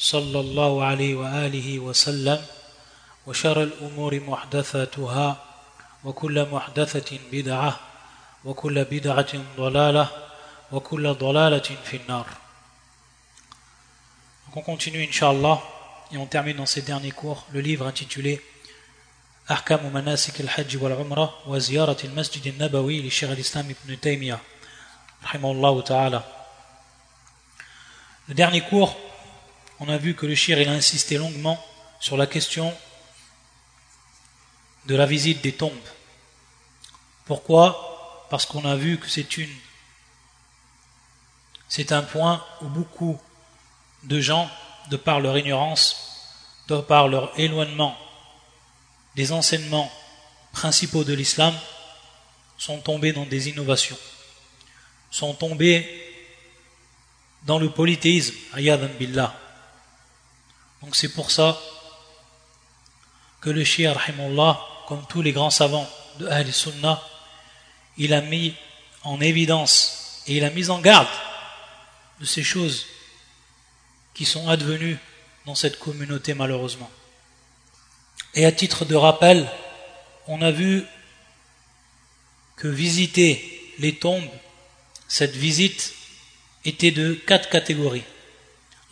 صلى 0.00 0.40
الله 0.40 0.84
عليه 0.84 1.14
وآله 1.14 1.78
وسلم 1.78 2.46
وشر 3.26 3.62
الأمور 3.62 4.20
محدثاتها 4.20 5.44
وكل 6.04 6.46
محدثة 6.52 7.18
بدعة 7.32 7.80
وكل 8.44 8.84
بدعة 8.84 9.32
ضلالة 9.56 10.08
وكل 10.72 11.14
ضلالة 11.14 11.68
في 11.84 11.96
النار. 11.96 12.26
Donc 14.46 14.56
on 14.56 14.62
continue 14.62 15.04
Inch'Allah 15.04 15.60
et 16.12 16.16
on 16.16 16.26
termine 16.26 16.56
dans 16.56 16.66
ces 16.66 16.82
derniers 16.82 17.12
cours 17.12 17.46
le 17.52 17.60
livre 17.60 17.86
intitulé 17.86 18.40
أحكام 19.50 19.92
مناسك 19.94 20.40
الحج 20.40 20.82
والعمرة 20.82 21.34
وزيارة 21.46 21.96
المسجد 22.04 22.46
النبوي 22.46 23.02
لشيخ 23.08 23.30
الإسلام 23.30 23.74
ابن 23.84 24.00
تيمية 24.00 24.38
رحمه 25.24 25.50
الله 25.50 25.80
تعالى 25.82 26.22
Le 28.28 28.34
dernier 28.34 28.60
cours, 28.60 28.96
on 29.80 29.88
a 29.88 29.96
vu 29.96 30.14
que 30.14 30.26
le 30.26 30.34
shir 30.34 30.60
il 30.60 30.68
a 30.68 30.72
insisté 30.72 31.16
longuement 31.16 31.62
sur 31.98 32.16
la 32.16 32.26
question 32.26 32.72
de 34.86 34.94
la 34.94 35.06
visite 35.06 35.42
des 35.42 35.52
tombes. 35.52 35.72
Pourquoi? 37.24 38.26
Parce 38.30 38.46
qu'on 38.46 38.64
a 38.64 38.76
vu 38.76 38.98
que 38.98 39.08
c'est 39.08 39.36
une 39.36 39.50
c'est 41.68 41.92
un 41.92 42.02
point 42.02 42.44
où 42.62 42.66
beaucoup 42.66 43.20
de 44.02 44.20
gens, 44.20 44.50
de 44.90 44.96
par 44.96 45.20
leur 45.20 45.38
ignorance, 45.38 45.96
de 46.68 46.80
par 46.80 47.06
leur 47.06 47.38
éloignement 47.38 47.96
des 49.14 49.30
enseignements 49.32 49.90
principaux 50.52 51.04
de 51.04 51.14
l'islam, 51.14 51.54
sont 52.58 52.80
tombés 52.80 53.12
dans 53.12 53.24
des 53.24 53.48
innovations, 53.48 53.98
sont 55.10 55.32
tombés 55.32 55.88
dans 57.44 57.58
le 57.58 57.70
polythéisme, 57.70 58.34
ayadan 58.52 58.90
billah. 58.98 59.39
Donc 60.82 60.96
c'est 60.96 61.12
pour 61.12 61.30
ça 61.30 61.58
que 63.40 63.50
le 63.50 63.64
shia, 63.64 63.94
comme 64.88 65.04
tous 65.08 65.22
les 65.22 65.32
grands 65.32 65.50
savants 65.50 65.88
de 66.18 66.26
Ahl 66.26 66.52
Sunnah, 66.52 67.02
il 67.96 68.14
a 68.14 68.20
mis 68.20 68.54
en 69.02 69.20
évidence 69.20 70.22
et 70.26 70.36
il 70.36 70.44
a 70.44 70.50
mis 70.50 70.70
en 70.70 70.80
garde 70.80 71.08
de 72.20 72.24
ces 72.26 72.42
choses 72.42 72.86
qui 74.14 74.24
sont 74.24 74.48
advenues 74.48 74.98
dans 75.46 75.54
cette 75.54 75.78
communauté 75.78 76.34
malheureusement. 76.34 76.90
Et 78.34 78.44
à 78.44 78.52
titre 78.52 78.84
de 78.84 78.94
rappel, 78.94 79.48
on 80.28 80.42
a 80.42 80.50
vu 80.50 80.84
que 82.56 82.68
visiter 82.68 83.74
les 83.78 83.94
tombes, 83.94 84.28
cette 85.08 85.34
visite 85.34 85.94
était 86.64 86.90
de 86.90 87.14
quatre 87.14 87.48
catégories. 87.48 88.04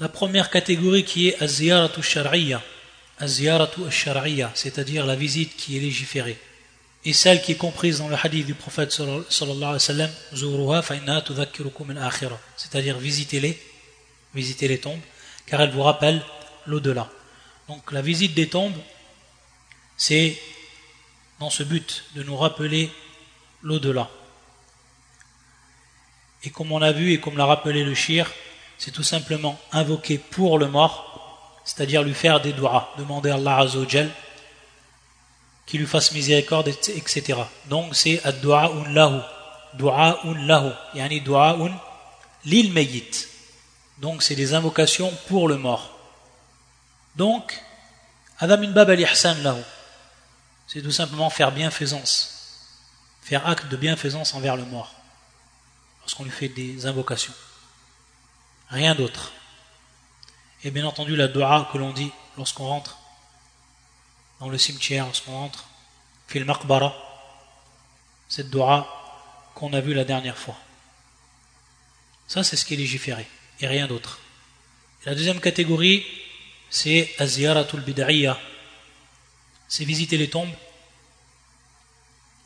La 0.00 0.08
première 0.08 0.48
catégorie 0.48 1.04
qui 1.04 1.28
est 1.28 1.42
az-ziyaratu 1.42 2.02
shar'iyya, 2.02 2.62
c'est-à-dire 4.55 5.05
la 5.05 5.16
visite 5.16 5.56
qui 5.56 5.77
est 5.77 5.80
légiférée. 5.80 6.38
Et 7.05 7.12
celle 7.12 7.42
qui 7.42 7.52
est 7.52 7.56
comprise 7.56 7.98
dans 7.98 8.08
le 8.08 8.14
hadith 8.14 8.46
du 8.46 8.55
prophète 8.55 8.92
sallallahu 8.92 9.24
alayhi 9.30 9.73
wa 9.73 9.78
sallam, 9.78 10.11
c'est-à-dire 12.56 12.98
visitez-les, 12.98 13.61
visitez 14.34 14.68
les 14.68 14.78
tombes, 14.78 15.00
car 15.46 15.61
elles 15.62 15.70
vous 15.73 15.83
rappellent 15.83 16.23
l'au-delà. 16.67 17.11
Donc 17.68 17.90
la 17.90 18.02
visite 18.02 18.34
des 18.34 18.48
tombes, 18.48 18.77
c'est 19.96 20.39
dans 21.40 21.50
ce 21.50 21.64
but 21.64 22.05
de 22.14 22.23
nous 22.23 22.36
rappeler 22.36 22.90
l'au-delà. 23.62 24.08
Et 26.44 26.50
comme 26.50 26.70
on 26.70 26.83
a 26.83 26.92
vu 26.92 27.12
et 27.12 27.20
comme 27.20 27.36
l'a 27.36 27.46
rappelé 27.46 27.83
le 27.83 27.94
shir, 27.94 28.30
c'est 28.78 28.92
tout 28.92 29.02
simplement 29.02 29.58
invoquer 29.72 30.18
pour 30.18 30.58
le 30.58 30.68
mort, 30.68 31.61
c'est-à-dire 31.64 32.02
lui 32.02 32.14
faire 32.14 32.40
des 32.40 32.52
doigts, 32.52 32.94
demander 32.96 33.30
à 33.30 33.34
Allah 33.34 33.58
Azzawajal 33.58 34.11
qu'il 35.66 35.80
lui 35.80 35.86
fasse 35.86 36.12
miséricorde, 36.12 36.68
etc. 36.68 37.40
Donc 37.67 37.94
c'est 37.94 38.24
ad-du'a'un 38.24 38.90
lahu, 38.90 39.20
du'a'un 39.74 40.46
lahu, 40.46 40.70
yani 40.94 41.20
du'a'un 41.20 41.78
lil 42.46 42.72
mayyit. 42.72 43.28
Donc 43.98 44.22
c'est 44.22 44.34
des 44.34 44.55
invocations 44.55 45.12
pour 45.27 45.48
le 45.48 45.58
mort. 45.58 45.98
Donc, 47.17 47.61
adam 48.38 48.58
min 48.58 48.70
bab 48.70 48.88
al-ihsan 48.88 49.42
lahu 49.42 49.62
c'est 50.68 50.83
tout 50.83 50.92
simplement 50.92 51.30
faire 51.30 51.50
bienfaisance, 51.50 52.67
faire 53.22 53.46
acte 53.48 53.68
de 53.68 53.77
bienfaisance 53.77 54.34
envers 54.34 54.55
le 54.55 54.64
mort, 54.67 54.94
lorsqu'on 56.00 56.24
lui 56.24 56.30
fait 56.30 56.50
des 56.50 56.86
invocations. 56.86 57.33
Rien 58.70 58.95
d'autre. 58.95 59.33
Et 60.64 60.70
bien 60.70 60.86
entendu, 60.86 61.17
la 61.17 61.29
dua 61.29 61.68
que 61.73 61.79
l'on 61.79 61.92
dit 61.92 62.11
lorsqu'on 62.36 62.67
rentre 62.67 62.98
dans 64.40 64.48
le 64.48 64.58
cimetière, 64.58 65.06
lorsqu'on 65.06 65.33
rentre, 65.33 65.64
fil 66.27 66.45
maqbara, 66.45 66.95
cette 68.29 68.51
dua 68.51 68.86
qu'on 69.55 69.73
a 69.73 69.80
vue 69.80 69.95
la 69.95 70.05
dernière 70.05 70.36
fois. 70.36 70.56
Ça, 72.27 72.45
c'est 72.45 72.56
ce 72.56 72.64
qui 72.64 72.74
est 72.74 72.77
légiféré, 72.77 73.27
et 73.61 73.67
rien 73.67 73.86
d'autre. 73.86 74.18
La 75.05 75.14
deuxième 75.14 75.40
catégorie, 75.40 76.05
c'est 76.70 77.14
aziyaratul 77.18 77.80
bid'iyya, 77.80 78.39
c'est 79.68 79.85
visiter 79.85 80.17
les 80.17 80.29
tombes 80.29 80.52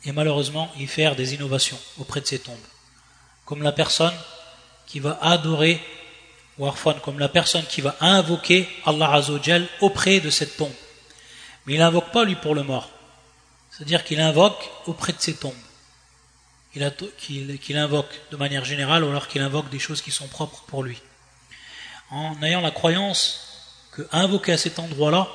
et 0.05 0.11
malheureusement 0.11 0.71
y 0.77 0.87
faire 0.87 1.15
des 1.15 1.33
innovations 1.33 1.79
auprès 1.97 2.21
de 2.21 2.25
ces 2.25 2.39
tombes. 2.39 2.57
Comme 3.45 3.63
la 3.63 3.71
personne 3.71 4.13
qui 4.87 4.99
va 4.99 5.17
adorer, 5.21 5.81
ou 6.59 6.69
comme 7.03 7.19
la 7.19 7.29
personne 7.29 7.65
qui 7.65 7.81
va 7.81 7.95
invoquer 7.99 8.69
Allah 8.85 9.11
Azzawajal 9.13 9.67
auprès 9.81 10.19
de 10.19 10.29
cette 10.29 10.57
tombe. 10.57 10.73
Mais 11.65 11.73
il 11.73 11.79
n'invoque 11.79 12.11
pas 12.11 12.25
lui 12.25 12.35
pour 12.35 12.55
le 12.55 12.63
mort. 12.63 12.89
C'est-à-dire 13.71 14.03
qu'il 14.03 14.21
invoque 14.21 14.69
auprès 14.85 15.13
de 15.13 15.19
ces 15.19 15.35
tombes. 15.35 15.53
Qu'il 16.71 17.77
invoque 17.77 18.21
de 18.31 18.37
manière 18.37 18.65
générale 18.65 19.03
ou 19.03 19.09
alors 19.09 19.27
qu'il 19.27 19.41
invoque 19.41 19.69
des 19.69 19.79
choses 19.79 20.01
qui 20.01 20.11
sont 20.11 20.27
propres 20.27 20.63
pour 20.67 20.83
lui. 20.83 21.01
En 22.11 22.41
ayant 22.43 22.61
la 22.61 22.71
croyance 22.71 23.79
que 23.91 24.07
invoquer 24.11 24.53
à 24.53 24.57
cet 24.57 24.77
endroit-là, 24.79 25.27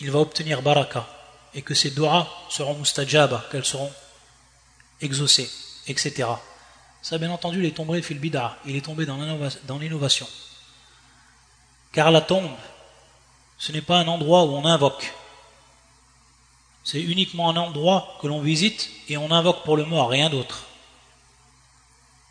il 0.00 0.10
va 0.10 0.20
obtenir 0.20 0.62
baraka 0.62 1.06
et 1.54 1.62
que 1.62 1.74
ses 1.74 1.90
doigts 1.90 2.28
seront 2.50 2.74
mustajaba, 2.74 3.44
qu'elles 3.50 3.64
seront 3.64 3.92
exaucées, 5.00 5.50
etc. 5.86 6.28
Ça, 7.02 7.18
bien 7.18 7.30
entendu, 7.30 7.60
il 7.60 7.64
est 7.66 7.76
tombé 7.76 8.02
fil 8.02 8.18
bid'a, 8.18 8.56
il 8.66 8.76
est 8.76 8.84
tombé 8.84 9.06
dans 9.06 9.78
l'innovation. 9.78 10.26
Car 11.92 12.10
la 12.10 12.20
tombe, 12.20 12.50
ce 13.56 13.72
n'est 13.72 13.82
pas 13.82 13.98
un 13.98 14.08
endroit 14.08 14.44
où 14.44 14.50
on 14.50 14.64
invoque. 14.64 15.14
C'est 16.84 17.00
uniquement 17.00 17.50
un 17.50 17.56
endroit 17.56 18.18
que 18.20 18.26
l'on 18.26 18.40
visite 18.40 18.90
et 19.08 19.16
on 19.16 19.30
invoque 19.30 19.62
pour 19.64 19.76
le 19.76 19.84
mort, 19.84 20.08
rien 20.08 20.30
d'autre. 20.30 20.64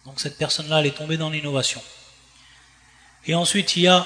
Donc 0.05 0.19
cette 0.19 0.37
personne-là, 0.37 0.79
elle 0.79 0.87
est 0.87 0.97
tombée 0.97 1.17
dans 1.17 1.29
l'innovation. 1.29 1.81
Et 3.25 3.35
ensuite, 3.35 3.75
il 3.75 3.83
y 3.83 3.87
a, 3.87 4.05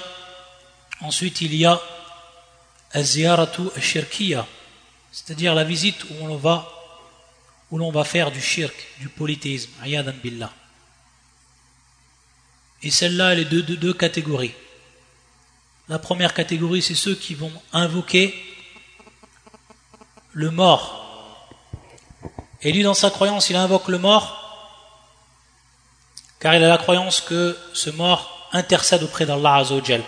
ensuite, 1.02 1.42
il 1.42 1.56
y 1.56 1.66
a 1.66 1.80
c'est-à-dire 5.12 5.56
la 5.56 5.64
visite 5.64 6.04
où 6.04 6.14
on 6.22 6.36
va 6.36 6.70
où 7.72 7.78
l'on 7.78 7.92
va 7.92 8.04
faire 8.04 8.32
du 8.32 8.42
shirk, 8.42 8.76
du 9.00 9.10
polythéisme, 9.10 9.72
ayadan 9.82 10.14
billah. 10.22 10.52
Et 12.84 12.92
celle-là, 12.92 13.34
elle 13.34 13.40
est 13.40 13.46
de 13.46 13.62
deux, 13.62 13.94
catégories. 13.94 14.54
La 15.88 16.00
première 16.00 16.34
catégorie, 16.34 16.82
c'est 16.82 16.96
ceux 16.96 17.16
qui 17.16 17.36
vont 17.36 17.52
invoquer 17.74 18.36
le 20.34 20.52
mort. 20.52 20.98
Et 22.62 22.72
lui, 22.72 22.84
dans 22.84 22.94
sa 22.94 23.10
croyance, 23.10 23.50
il 23.50 23.56
invoque 23.56 23.88
le 23.88 23.98
mort 23.98 24.42
car 26.42 26.56
il 26.56 26.64
a 26.64 26.68
la 26.68 26.78
croyance 26.80 27.22
que 27.22 27.56
ce 27.72 27.92
mort 27.92 28.50
intercède 28.52 29.04
auprès 29.04 29.26
d'Allah 29.28 29.58
Azzawajal 29.58 30.04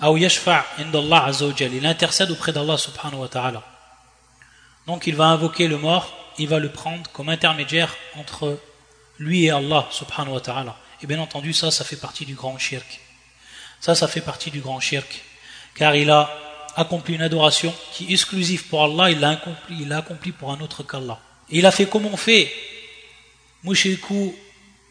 il 0.00 1.84
intercède 1.84 2.30
auprès 2.30 2.52
d'Allah 2.52 2.78
subhanahu 2.78 3.22
wa 3.22 3.28
ta'ala. 3.28 3.62
Donc 4.86 5.08
il 5.08 5.16
va 5.16 5.26
invoquer 5.26 5.66
le 5.66 5.76
mort, 5.76 6.08
il 6.38 6.48
va 6.48 6.58
le 6.58 6.70
prendre 6.70 7.10
comme 7.12 7.28
intermédiaire 7.28 7.94
entre 8.16 8.58
lui 9.18 9.44
et 9.44 9.50
Allah 9.50 9.88
subhanahu 9.90 10.34
wa 10.34 10.40
ta'ala. 10.40 10.76
Et 11.02 11.06
bien 11.06 11.20
entendu, 11.20 11.52
ça, 11.52 11.70
ça 11.70 11.84
fait 11.84 11.96
partie 11.96 12.24
du 12.24 12.34
grand 12.34 12.58
shirk. 12.58 13.00
Ça, 13.80 13.94
ça 13.94 14.08
fait 14.08 14.20
partie 14.20 14.50
du 14.50 14.60
grand 14.60 14.80
shirk. 14.80 15.22
Car 15.74 15.94
il 15.94 16.10
a 16.10 16.30
accompli 16.76 17.14
une 17.14 17.22
adoration 17.22 17.74
qui 17.92 18.06
est 18.06 18.12
exclusive 18.12 18.66
pour 18.66 18.84
Allah, 18.84 19.10
il 19.10 19.20
l'a 19.20 19.30
accompli, 19.30 20.32
pour 20.32 20.52
un 20.52 20.60
autre 20.60 20.82
qu'Allah. 20.82 21.20
Et 21.50 21.58
il 21.58 21.66
a 21.66 21.70
fait 21.70 21.86
comme 21.86 22.06
on 22.06 22.16
fait 22.16 22.52
Mushiku 23.64 24.34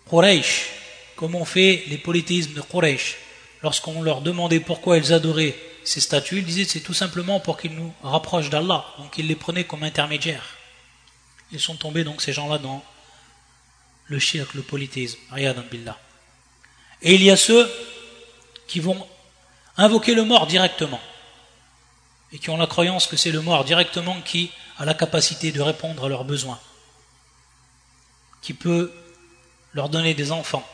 Quraysh, 0.09 0.69
comme 1.15 1.35
on 1.35 1.45
fait 1.45 1.83
les 1.87 1.97
polythéismes 1.97 2.53
de 2.53 2.61
Quraysh. 2.61 3.17
Lorsqu'on 3.63 4.01
leur 4.01 4.21
demandait 4.21 4.59
pourquoi 4.59 4.97
ils 4.97 5.13
adoraient 5.13 5.55
ces 5.83 6.01
statues, 6.01 6.39
ils 6.39 6.45
disaient 6.45 6.65
c'est 6.65 6.81
tout 6.81 6.93
simplement 6.93 7.39
pour 7.39 7.57
qu'ils 7.57 7.73
nous 7.73 7.93
rapprochent 8.03 8.49
d'Allah. 8.49 8.85
Donc 8.97 9.17
ils 9.17 9.27
les 9.27 9.35
prenaient 9.35 9.63
comme 9.63 9.83
intermédiaires. 9.83 10.56
Ils 11.51 11.59
sont 11.59 11.75
tombés 11.75 12.03
donc 12.03 12.21
ces 12.21 12.33
gens-là 12.33 12.57
dans 12.57 12.83
le 14.07 14.19
shirk, 14.19 14.53
le 14.53 14.61
polythéisme. 14.61 15.19
billah. 15.71 15.97
Et 17.01 17.15
il 17.15 17.23
y 17.23 17.31
a 17.31 17.37
ceux 17.37 17.69
qui 18.67 18.79
vont 18.79 19.07
invoquer 19.77 20.15
le 20.15 20.23
mort 20.23 20.47
directement 20.47 20.99
et 22.31 22.39
qui 22.39 22.49
ont 22.49 22.57
la 22.57 22.67
croyance 22.67 23.07
que 23.07 23.15
c'est 23.15 23.31
le 23.31 23.41
mort 23.41 23.63
directement 23.63 24.19
qui 24.21 24.51
a 24.77 24.85
la 24.85 24.93
capacité 24.93 25.51
de 25.51 25.61
répondre 25.61 26.05
à 26.05 26.09
leurs 26.09 26.25
besoins, 26.25 26.59
qui 28.41 28.53
peut 28.53 28.93
leur 29.73 29.89
donner 29.89 30.13
des 30.13 30.31
enfants, 30.31 30.67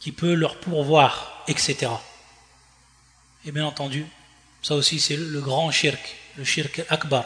qui 0.00 0.12
peut 0.12 0.34
leur 0.34 0.58
pourvoir, 0.60 1.44
etc. 1.48 1.90
Et 3.44 3.52
bien 3.52 3.66
entendu, 3.66 4.06
ça 4.62 4.74
aussi 4.74 5.00
c'est 5.00 5.16
le 5.16 5.40
grand 5.40 5.70
shirk, 5.70 6.16
le 6.36 6.44
shirk 6.44 6.82
akbar. 6.88 7.24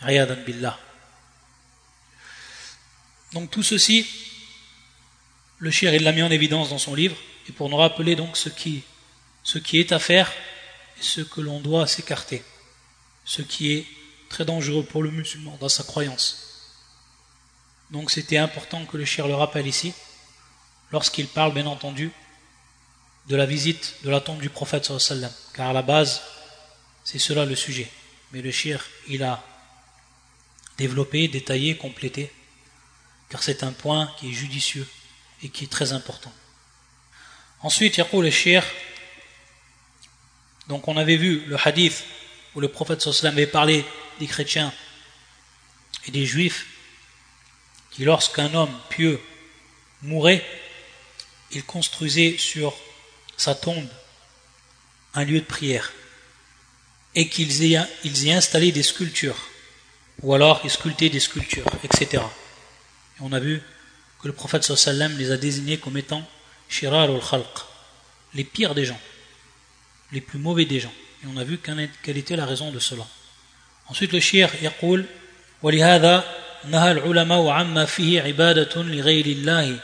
Riyadan 0.00 0.42
billah. 0.44 0.78
Donc 3.32 3.50
tout 3.50 3.62
ceci, 3.62 4.06
le 5.58 5.70
shirk 5.70 5.94
il 5.94 6.04
l'a 6.04 6.12
mis 6.12 6.22
en 6.22 6.30
évidence 6.30 6.70
dans 6.70 6.78
son 6.78 6.94
livre, 6.94 7.16
et 7.48 7.52
pour 7.52 7.68
nous 7.68 7.76
rappeler 7.76 8.16
donc 8.16 8.36
ce 8.36 8.48
qui, 8.48 8.82
est 9.72 9.92
à 9.92 9.98
faire 9.98 10.32
et 10.98 11.02
ce 11.02 11.20
que 11.20 11.40
l'on 11.40 11.60
doit 11.60 11.86
s'écarter, 11.86 12.42
ce 13.24 13.42
qui 13.42 13.72
est 13.72 13.86
très 14.28 14.44
dangereux 14.44 14.84
pour 14.84 15.02
le 15.02 15.10
musulman 15.10 15.56
dans 15.60 15.68
sa 15.68 15.82
croyance. 15.82 16.40
Donc 17.90 18.10
c'était 18.10 18.38
important 18.38 18.86
que 18.86 18.96
le 18.96 19.04
shir 19.04 19.26
le 19.26 19.34
rappelle 19.34 19.66
ici, 19.66 19.92
lorsqu'il 20.92 21.26
parle 21.26 21.52
bien 21.52 21.66
entendu 21.66 22.10
de 23.28 23.36
la 23.36 23.46
visite 23.46 23.96
de 24.04 24.10
la 24.10 24.20
tombe 24.20 24.40
du 24.40 24.50
prophète 24.50 24.90
car 25.54 25.70
à 25.70 25.72
la 25.72 25.82
base 25.82 26.22
c'est 27.04 27.18
cela 27.18 27.44
le 27.44 27.56
sujet. 27.56 27.90
Mais 28.32 28.42
le 28.42 28.50
shir 28.50 28.84
il 29.08 29.22
a 29.22 29.42
développé, 30.78 31.28
détaillé, 31.28 31.76
complété, 31.76 32.32
car 33.28 33.42
c'est 33.42 33.62
un 33.62 33.72
point 33.72 34.12
qui 34.18 34.30
est 34.30 34.32
judicieux 34.32 34.86
et 35.42 35.48
qui 35.48 35.64
est 35.64 35.68
très 35.68 35.92
important. 35.92 36.32
Ensuite, 37.60 37.98
le 38.12 38.30
shir. 38.30 38.64
Donc, 40.68 40.88
on 40.88 40.96
avait 40.96 41.16
vu 41.16 41.44
le 41.46 41.56
hadith 41.62 42.04
où 42.54 42.60
le 42.60 42.68
prophète 42.68 43.00
sallam 43.00 43.34
avait 43.34 43.46
parlé 43.46 43.84
des 44.18 44.26
chrétiens 44.26 44.72
et 46.06 46.10
des 46.10 46.26
juifs 46.26 46.66
qui, 47.90 48.04
lorsqu'un 48.04 48.52
homme 48.54 48.76
pieux 48.90 49.20
mourait, 50.02 50.44
il 51.52 51.64
construisait 51.64 52.36
sur 52.38 52.74
sa 53.36 53.54
tombe 53.54 53.88
un 55.14 55.24
lieu 55.24 55.40
de 55.40 55.44
prière 55.44 55.92
et 57.14 57.28
qu'ils 57.28 57.64
y, 57.64 57.78
ils 58.04 58.24
y 58.24 58.32
installaient 58.32 58.72
des 58.72 58.82
sculptures 58.82 59.48
ou 60.21 60.33
alors 60.33 60.61
ils 60.63 60.69
sculptaient 60.69 61.09
des 61.09 61.19
sculptures, 61.19 61.65
etc. 61.83 62.23
Et 63.17 63.21
on 63.21 63.31
a 63.31 63.39
vu 63.39 63.61
que 64.21 64.27
le 64.27 64.33
prophète 64.33 64.63
sallam 64.63 65.17
les 65.17 65.31
a 65.31 65.37
désignés 65.37 65.77
comme 65.77 65.97
étant 65.97 66.23
shirar 66.67 67.09
al-khalq, 67.09 67.47
les 68.33 68.43
pires 68.43 68.75
des 68.75 68.85
gens, 68.85 68.99
les 70.11 70.21
plus 70.21 70.39
mauvais 70.39 70.65
des 70.65 70.79
gens. 70.79 70.93
Et 71.23 71.27
on 71.33 71.37
a 71.37 71.43
vu 71.43 71.57
quelle 71.57 72.17
était 72.17 72.35
la 72.35 72.45
raison 72.45 72.71
de 72.71 72.79
cela. 72.79 73.05
Ensuite, 73.87 74.11
le 74.11 74.19
shir 74.19 74.49
يقول 74.61 75.05
ولهذا 75.61 76.23
نهى 76.65 76.91
العلماء 76.91 77.47
عما 77.47 77.85
فيه 77.85 78.21
عبادة 78.21 78.81
لغير 78.83 79.25
الله 79.25 79.79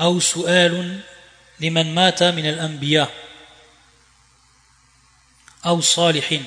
أو 0.00 0.20
سؤال 0.20 1.00
لمن 1.60 1.94
مات 1.94 2.22
من 2.22 2.46
الأنبياء 2.46 3.14
أو 5.66 5.78
الصالحين 5.78 6.44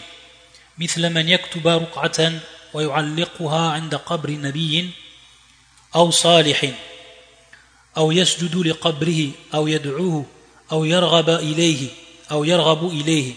مثل 0.78 1.11
من 1.11 1.28
يكتب 1.28 1.69
رقعة 1.69 2.32
ويعلقها 2.75 3.70
عند 3.70 3.94
قبر 3.94 4.31
نبي 4.31 4.90
أو 5.94 6.11
صالح 6.11 6.73
أو 7.96 8.12
يسجد 8.12 8.56
لقبره 8.56 9.31
أو 9.55 9.69
يدعوه 9.69 10.26
أو 10.73 10.84
يرغب 10.84 11.31
إليه 11.31 11.88
أو 12.31 12.44
يرغب 12.44 12.88
إليه. 12.90 13.34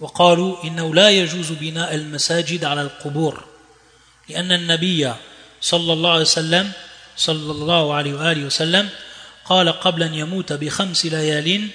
وقالوا 0.00 0.64
إنه 0.64 0.94
لا 0.94 1.10
يجوز 1.10 1.52
بناء 1.52 1.94
المساجد 1.94 2.64
على 2.64 2.82
القبور 2.82 3.44
لأن 4.28 4.52
النبي 4.52 5.12
صلى 5.60 5.92
الله 5.92 6.10
عليه 6.10 6.20
وسلم 6.20 6.72
صلى 7.16 7.52
الله 7.52 7.94
عليه 7.94 8.14
وآله 8.14 8.44
وسلم 8.44 8.88
قال 9.44 9.68
قبل 9.68 10.02
أن 10.02 10.14
يموت 10.14 10.52
بخمس 10.52 11.06
ليال 11.06 11.68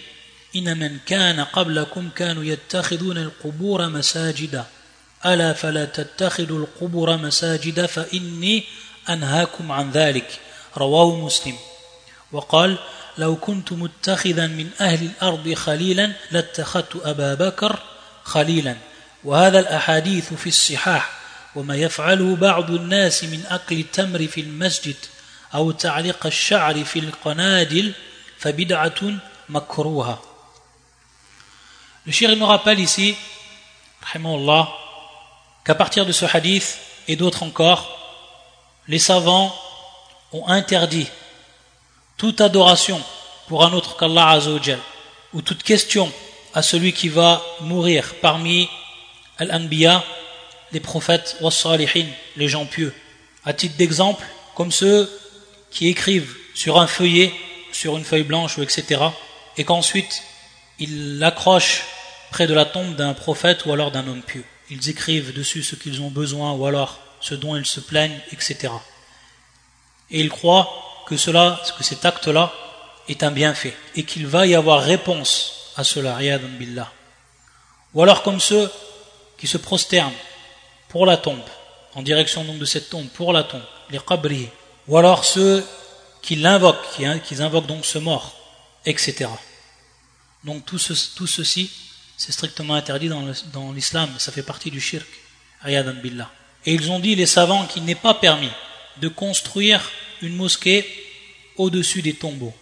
إن 0.56 0.78
من 0.78 1.00
كان 1.06 1.40
قبلكم 1.40 2.10
كانوا 2.16 2.44
يتخذون 2.44 3.18
القبور 3.18 3.90
مساجدا. 3.90 4.66
ألا 5.25 5.54
فلا 5.54 5.86
تتخذوا 5.86 6.60
القبور 6.60 7.18
مساجد 7.18 7.86
فإني 7.86 8.64
أنهاكم 9.10 9.72
عن 9.72 9.92
ذلك. 9.92 10.40
رواه 10.78 11.16
مسلم. 11.16 11.58
وقال 12.31 12.78
لو 13.18 13.36
كنت 13.36 13.74
متخذا 13.74 14.48
من 14.48 14.69
أهل 14.81 15.06
الأرض 15.06 15.54
خليلا 15.54 16.14
لاتخذت 16.31 16.96
أبا 17.04 17.34
بكر 17.34 17.80
خليلا. 18.24 18.75
وهذا 19.24 19.60
الأحاديث 19.60 20.34
في 20.34 20.48
الصحاح. 20.48 21.18
وما 21.56 21.75
يفعله 21.75 22.36
بعض 22.36 22.72
الناس 22.72 23.24
من 23.24 23.46
أكل 23.50 23.80
التمر 23.80 24.28
في 24.28 24.42
المسجد 24.42 24.96
أو 25.54 25.72
تعليق 25.72 26.25
الشعر 26.25 26.84
في 26.84 27.00
القنادل 27.00 27.94
فبدعة 28.40 29.19
مكروهة. 29.50 30.22
Le 32.06 32.12
shir 32.12 32.36
nous 32.36 32.46
rappelle 32.46 32.80
ici, 32.80 33.16
qu'à 35.68 35.75
partir 35.75 36.06
de 36.06 36.14
ce 36.14 36.24
hadith 36.25 36.80
et 37.10 37.18
d'autres 37.18 37.44
encore, 37.44 38.00
les 38.88 39.00
savants 39.00 39.54
ont 40.31 40.48
interdit 40.48 41.08
toute 42.16 42.40
adoration 42.40 43.02
pour 43.50 43.66
un 43.66 43.74
autre 43.74 43.98
qu'Allah 43.98 44.30
Azzawajal, 44.30 44.80
ou 45.33 45.42
toute 45.42 45.64
question 45.64 46.09
à 46.54 46.62
celui 46.62 46.94
qui 46.94 47.09
va 47.09 47.44
mourir 47.59 48.16
parmi 48.21 48.69
Al-Anbiya, 49.40 50.06
les 50.71 50.80
prophètes, 50.80 51.38
les 52.38 52.47
gens 52.47 52.66
pieux. 52.66 52.95
À 53.44 53.52
titre 53.52 53.76
d'exemple, 53.76 54.26
comme 54.56 54.71
ceux 54.71 55.12
qui 55.69 55.90
écrivent 55.90 56.33
sur 56.56 56.80
un 56.80 56.88
feuillet, 56.88 57.33
sur 57.74 57.97
une 57.97 58.06
feuille 58.06 58.24
blanche, 58.24 58.57
ou 58.57 58.64
etc., 58.64 59.02
et 59.57 59.66
qu'ensuite 59.66 60.24
ils 60.80 61.19
l'accrochent 61.19 61.83
près 62.31 62.47
de 62.47 62.54
la 62.54 62.64
tombe 62.64 62.95
d'un 62.95 63.14
prophète 63.14 63.66
ou 63.66 63.74
alors 63.74 63.92
d'un 63.92 64.07
homme 64.07 64.21
pieux. 64.21 64.45
Ils 64.69 64.90
écrivent 64.90 65.33
dessus 65.33 65.64
ce 65.64 65.76
qu'ils 65.76 66.02
ont 66.02 66.09
besoin 66.09 66.54
ou 66.54 66.66
alors 66.66 67.00
ce 67.21 67.36
dont 67.36 67.56
ils 67.56 67.66
se 67.66 67.80
plaignent, 67.80 68.19
etc. 68.31 68.74
Et 70.12 70.19
ils 70.19 70.30
croient 70.30 70.69
que 71.07 71.18
cela, 71.18 71.62
que 71.78 71.83
cet 71.83 72.06
acte-là 72.06 72.52
est 73.07 73.24
un 73.24 73.31
bienfait 73.31 73.76
et 73.95 74.04
qu'il 74.04 74.28
va 74.28 74.45
y 74.45 74.56
avoir 74.56 74.81
réponse 74.81 75.71
à 75.78 75.83
cela, 75.83 76.18
billah. 76.59 76.92
Ou 77.94 78.04
alors 78.04 78.24
comme 78.24 78.40
ceux 78.40 78.69
qui 79.38 79.47
se 79.47 79.57
prosternent 79.57 80.12
pour 80.90 81.06
la 81.06 81.18
tombe, 81.18 81.40
en 81.95 82.02
direction 82.02 82.44
donc 82.44 82.57
de 82.57 82.66
cette 82.66 82.90
tombe, 82.90 83.07
pour 83.09 83.33
la 83.33 83.44
tombe, 83.44 83.64
les 83.90 84.00
qabri, 84.00 84.50
ou 84.88 84.97
alors 84.97 85.24
ceux 85.24 85.66
qui 86.21 86.36
l'invoquent, 86.36 86.86
qui, 86.95 87.06
qui, 87.21 87.42
invoquent 87.42 87.68
donc 87.68 87.86
ce 87.86 87.97
mort, 87.97 88.36
etc. 88.86 89.30
Donc 90.44 90.66
tout, 90.66 90.80
tout 91.16 91.28
ceci, 91.28 91.71
c'est 92.18 92.31
strictement 92.31 92.74
interdit 92.74 93.09
dans 93.09 93.71
l'islam, 93.71 94.09
ça 94.18 94.31
fait 94.31 94.44
partie 94.44 94.71
du 94.71 94.81
shirk, 94.81 95.07
billah. 95.64 96.30
Et 96.66 96.74
ils 96.74 96.92
ont 96.92 97.00
dit, 97.00 97.16
les 97.16 97.28
savants, 97.28 97.66
qu'il 97.66 97.86
n'est 97.86 97.95
pas 97.95 98.16
permis 98.16 98.50
de 98.97 99.07
construire 99.07 99.92
une 100.21 100.36
mosquée 100.36 100.86
au-dessus 101.56 102.02
des 102.02 102.14
tombeaux. 102.14 102.54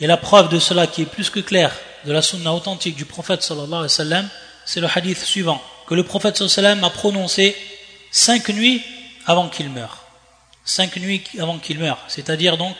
Et 0.00 0.06
la 0.06 0.16
preuve 0.16 0.48
de 0.48 0.58
cela 0.58 0.86
qui 0.86 1.02
est 1.02 1.06
plus 1.06 1.28
que 1.28 1.40
claire 1.40 1.76
de 2.04 2.12
la 2.12 2.22
sunna 2.22 2.54
authentique 2.54 2.96
du 2.96 3.04
prophète 3.04 3.42
sallallahu 3.42 3.68
alayhi 3.68 3.82
wa 3.82 3.88
sallam, 3.88 4.28
c'est 4.64 4.80
le 4.80 4.86
hadith 4.92 5.18
suivant, 5.18 5.62
que 5.86 5.94
le 5.94 6.04
prophète 6.04 6.36
sallallahu 6.36 6.58
alayhi 6.58 6.76
wa 6.76 6.80
sallam 6.80 6.84
a 6.84 6.90
prononcé 6.90 7.56
cinq 8.10 8.48
nuits 8.48 8.82
avant 9.26 9.48
qu'il 9.48 9.68
meure. 9.68 10.04
Cinq 10.64 10.96
nuits 10.96 11.22
avant 11.38 11.58
qu'il 11.58 11.78
meure. 11.78 11.98
C'est-à-dire 12.08 12.56
donc, 12.56 12.76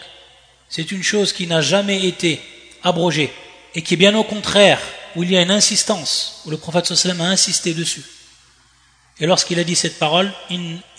c'est 0.68 0.92
une 0.92 1.02
chose 1.02 1.32
qui 1.32 1.46
n'a 1.46 1.60
jamais 1.60 2.06
été 2.06 2.40
abrogée 2.82 3.32
et 3.75 3.82
qui 3.82 3.94
est 3.94 3.96
bien 3.96 4.14
au 4.14 4.25
contraire, 4.25 4.80
où 5.16 5.22
il 5.22 5.30
y 5.30 5.36
a 5.36 5.42
une 5.42 5.50
insistance, 5.50 6.42
où 6.44 6.50
le 6.50 6.56
prophète 6.56 6.86
sallam 6.86 7.20
a 7.20 7.28
insisté 7.28 7.74
dessus. 7.74 8.04
Et 9.18 9.26
lorsqu'il 9.26 9.58
a 9.58 9.64
dit 9.64 9.76
cette 9.76 9.98
parole, 9.98 10.32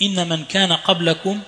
Inna 0.00 0.26
kana 0.48 0.80
qablakum 0.84 1.40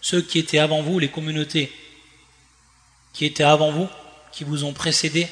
ceux 0.00 0.22
qui 0.22 0.38
étaient 0.38 0.58
avant 0.58 0.82
vous, 0.82 0.98
les 0.98 1.10
communautés 1.10 1.72
qui 3.14 3.24
étaient 3.24 3.44
avant 3.44 3.72
vous, 3.72 3.88
qui 4.32 4.44
vous 4.44 4.64
ont 4.64 4.74
précédé, 4.74 5.28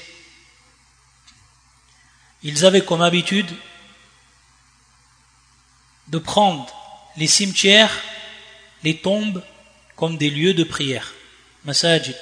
ils 2.43 2.65
avaient 2.65 2.85
comme 2.85 3.03
habitude 3.03 3.51
de 6.09 6.19
prendre 6.19 6.73
les 7.17 7.27
cimetières, 7.27 7.93
les 8.83 8.99
tombes, 8.99 9.43
comme 9.97 10.17
des 10.17 10.31
lieux 10.31 10.55
de 10.55 10.65
prière. 10.65 11.13
Masajid. 11.65 12.17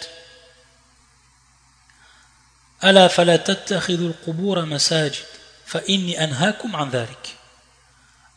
ألا 2.84 3.08
فلا 3.08 3.36
تتخذوا 3.36 4.10
القبور 4.10 4.65
مساجد 4.65 5.25
فإني 5.65 6.24
أنهاكم 6.24 6.75
عن 6.75 6.89
ذلك 6.89 7.36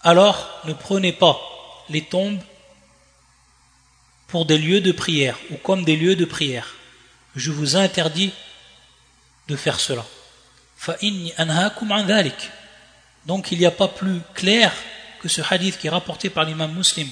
Alors, 0.05 0.61
ne 0.65 0.73
prenez 0.73 1.13
pas 1.13 1.41
les 1.89 2.03
tombes 2.03 2.41
pour 4.27 4.47
des 4.47 4.59
lieux 4.59 4.81
de 4.81 4.91
prière 4.91 5.39
ou 5.51 5.57
comme 5.57 5.85
des 5.85 5.95
lieux 5.95 6.17
de 6.17 6.25
prière. 6.25 6.75
Je 7.37 7.53
vous 7.53 7.77
interdis 7.77 8.33
de 9.49 9.57
faire 9.57 9.79
cela. 9.79 10.05
فإني 10.77 11.33
أنهاكم 11.39 11.93
عن 11.93 12.07
ذلك 12.07 12.51
Donc 13.27 13.53
il 13.53 13.59
n'y 13.59 13.67
a 13.67 13.71
pas 13.71 13.87
plus 13.87 14.21
clair 14.35 14.73
que 15.21 15.29
ce 15.29 15.41
hadith 15.49 15.79
qui 15.79 15.87
est 15.87 15.91
rapporté 15.91 16.29
par 16.29 16.45
l'imam 16.45 16.75
muslim 16.75 17.09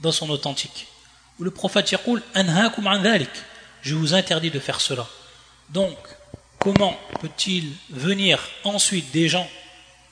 dans 0.00 0.12
son 0.12 0.28
authentique. 0.30 0.88
Où 1.38 1.44
le 1.44 1.52
prophète 1.52 1.92
يقول 1.92 2.22
أنهاكم 2.36 2.88
عن 2.88 3.02
ذلك 3.02 3.30
Je 3.82 3.94
vous 3.94 4.14
interdis 4.14 4.50
de 4.50 4.58
faire 4.58 4.80
cela. 4.80 5.06
Donc, 5.70 5.96
comment 6.65 6.99
peut-il 7.19 7.75
venir 7.91 8.39
ensuite 8.63 9.11
des 9.11 9.29
gens 9.29 9.47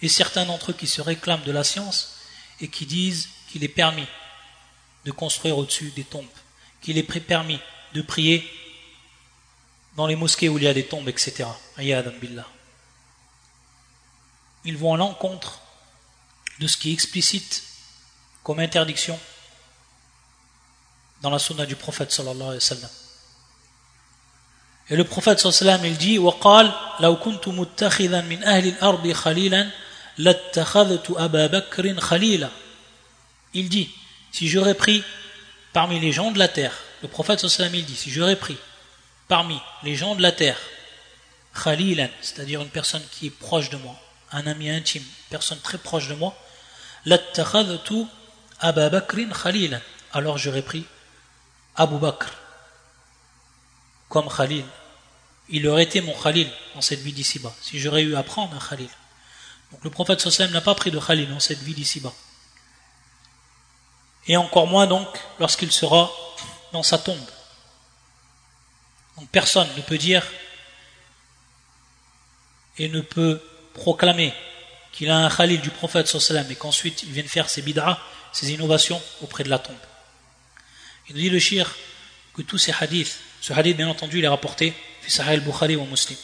et 0.03 0.07
certains 0.07 0.45
d'entre 0.45 0.69
eux 0.69 0.75
qui 0.75 0.85
se 0.85 1.01
réclament 1.01 1.41
de 1.41 1.51
la 1.51 1.63
science 1.63 2.19
et 2.61 2.67
qui 2.67 2.85
disent 2.85 3.29
qu'il 3.49 3.63
est 3.63 3.67
permis 3.67 4.05
de 5.03 5.11
construire 5.11 5.57
au-dessus 5.57 5.89
des 5.95 6.03
tombes, 6.03 6.27
qu'il 6.79 6.99
est 6.99 7.19
permis 7.21 7.59
de 7.95 8.03
prier 8.03 8.47
dans 9.95 10.05
les 10.05 10.15
mosquées 10.15 10.47
où 10.47 10.59
il 10.59 10.65
y 10.65 10.67
a 10.67 10.75
des 10.75 10.85
tombes, 10.85 11.09
etc. 11.09 11.45
Ils 11.79 11.97
vont 14.77 14.93
à 14.93 14.97
l'encontre 14.97 15.59
de 16.59 16.67
ce 16.67 16.77
qui 16.77 16.91
est 16.91 16.93
explicite 16.93 17.63
comme 18.43 18.59
interdiction 18.59 19.19
dans 21.23 21.31
la 21.31 21.39
sunna 21.39 21.65
du 21.65 21.75
prophète 21.75 22.11
sallallahu 22.11 22.43
alayhi 22.43 22.55
wa 22.57 22.59
sallam. 22.59 22.91
Et 24.90 24.96
le 24.96 25.04
prophète 25.04 25.38
sallam 25.38 25.84
il 25.84 25.96
dit 25.96 26.18
وقال 26.18 26.72
لو 27.00 27.16
كنت 27.16 27.48
متخذا 27.48 28.20
من 28.20 28.44
أهل 28.44 28.68
الأرض 28.68 29.12
خليلا 29.12 29.70
لاتخذت 30.18 31.10
أبا 31.10 31.46
بكر 31.46 32.00
خليلا 32.00 32.48
Il 33.54 33.68
dit 33.68 33.90
si 34.32 34.48
j'aurais 34.48 34.74
pris 34.74 35.02
parmi 35.72 36.00
les 36.00 36.12
gens 36.12 36.30
de 36.30 36.38
la 36.38 36.48
terre 36.48 36.72
le 37.02 37.08
prophète 37.08 37.46
sallam 37.46 37.74
il 37.74 37.84
dit 37.84 37.96
si 37.96 38.10
j'aurais 38.10 38.36
pris 38.36 38.56
parmi 39.28 39.58
les 39.82 39.94
gens 39.94 40.14
de 40.14 40.22
la 40.22 40.32
terre 40.32 40.58
khalilan 41.62 42.08
c'est-à-dire 42.22 42.62
une 42.62 42.68
personne 42.68 43.02
qui 43.10 43.26
est 43.26 43.30
proche 43.30 43.70
de 43.70 43.76
moi 43.76 43.96
un 44.32 44.46
ami 44.46 44.70
intime 44.70 45.04
personne 45.30 45.58
très 45.60 45.78
proche 45.78 46.08
de 46.08 46.14
moi 46.14 46.34
لاتخذت 47.04 48.06
أبا 48.62 48.88
بكر 48.88 49.34
خليلا 49.34 49.80
alors 50.14 50.38
j'aurais 50.38 50.62
pris 50.62 50.84
Abu 51.76 51.98
Bakr 51.98 52.28
comme 54.13 54.29
Khalil. 54.29 54.63
Il 55.49 55.67
aurait 55.67 55.83
été 55.83 55.99
mon 55.99 56.13
Khalil 56.13 56.47
dans 56.75 56.81
cette 56.81 56.99
vie 56.99 57.13
d'ici-bas, 57.13 57.53
si 57.61 57.79
j'aurais 57.79 58.03
eu 58.03 58.15
à 58.15 58.21
prendre 58.21 58.55
un 58.55 58.59
Khalil. 58.59 58.89
Donc 59.71 59.83
le 59.83 59.89
prophète 59.89 60.21
sallam 60.21 60.51
n'a 60.51 60.61
pas 60.61 60.75
pris 60.75 60.91
de 60.91 60.99
Khalil 60.99 61.27
dans 61.29 61.39
cette 61.39 61.63
vie 61.63 61.73
d'ici-bas. 61.73 62.13
Et 64.27 64.37
encore 64.37 64.67
moins 64.67 64.85
donc 64.85 65.07
lorsqu'il 65.39 65.71
sera 65.71 66.11
dans 66.73 66.83
sa 66.83 66.99
tombe. 66.99 67.27
Donc 69.17 69.27
personne 69.29 69.67
ne 69.75 69.81
peut 69.81 69.97
dire 69.97 70.23
et 72.77 72.87
ne 72.87 73.01
peut 73.01 73.41
proclamer 73.73 74.31
qu'il 74.91 75.09
a 75.09 75.17
un 75.17 75.29
Khalil 75.29 75.59
du 75.59 75.71
prophète 75.71 76.07
sallam 76.07 76.51
et 76.51 76.55
qu'ensuite 76.55 77.01
il 77.01 77.11
vienne 77.11 77.27
faire 77.27 77.49
ses 77.49 77.63
bid'ah, 77.63 77.99
ses 78.31 78.51
innovations 78.51 79.01
auprès 79.23 79.43
de 79.43 79.49
la 79.49 79.57
tombe. 79.57 79.75
Il 81.09 81.15
nous 81.15 81.21
dit 81.21 81.31
le 81.31 81.39
shir 81.39 81.75
que 82.35 82.43
tous 82.43 82.59
ces 82.59 82.73
hadiths 82.79 83.17
ce 83.43 83.51
hadith, 83.51 83.75
bien 83.75 83.89
entendu, 83.89 84.19
il 84.19 84.23
est 84.23 84.29
rapporté 84.29 84.73
Sahih 85.05 85.31
al-Bukhari 85.31 85.75
ou 85.75 85.83
Muslim. 85.83 86.17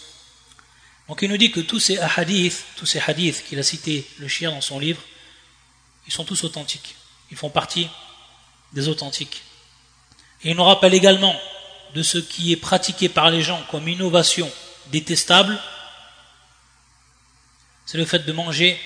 Donc 1.10 1.22
il 1.22 1.30
nous 1.30 1.36
dit 1.36 1.52
que 1.52 1.60
tous 1.60 1.82
ces 1.82 1.98
hadiths, 1.98 2.64
tous 2.78 2.86
ces 2.86 3.02
hadiths 3.06 3.44
qu'il 3.44 3.60
a 3.60 3.64
cités 3.64 4.08
le 4.20 4.30
chien 4.30 4.52
dans 4.52 4.62
son 4.62 4.80
livre, 4.80 5.02
ils 6.08 6.14
sont 6.14 6.24
tous 6.24 6.46
authentiques. 6.46 6.96
Ils 7.30 7.36
font 7.36 7.50
partie 7.50 7.90
des 8.72 8.88
authentiques. 8.88 9.44
Et 10.44 10.52
il 10.52 10.56
nous 10.56 10.64
rappelle 10.64 10.94
également 10.94 11.38
de 11.94 12.04
ce 12.04 12.20
qui 12.20 12.54
est 12.54 12.56
pratiqué 12.56 13.10
par 13.10 13.30
les 13.32 13.42
gens 13.42 13.62
comme 13.70 13.90
innovation 13.90 14.50
détestable, 14.88 15.62
c'est 17.86 17.98
le 17.98 18.06
fait 18.06 18.20
de 18.20 18.32
manger 18.32 18.80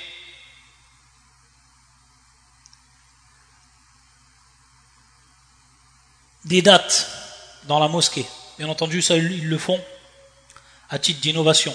des 6.46 6.64
dates 6.64 7.23
dans 7.65 7.79
la 7.79 7.89
mosquée. 7.89 8.27
Bien 8.59 8.69
entendu, 8.69 9.03
ça, 9.03 9.17
ils 9.17 9.49
le 9.49 9.59
font 9.59 9.83
à 10.91 10.99
titre 10.99 11.21
d'innovation. 11.21 11.75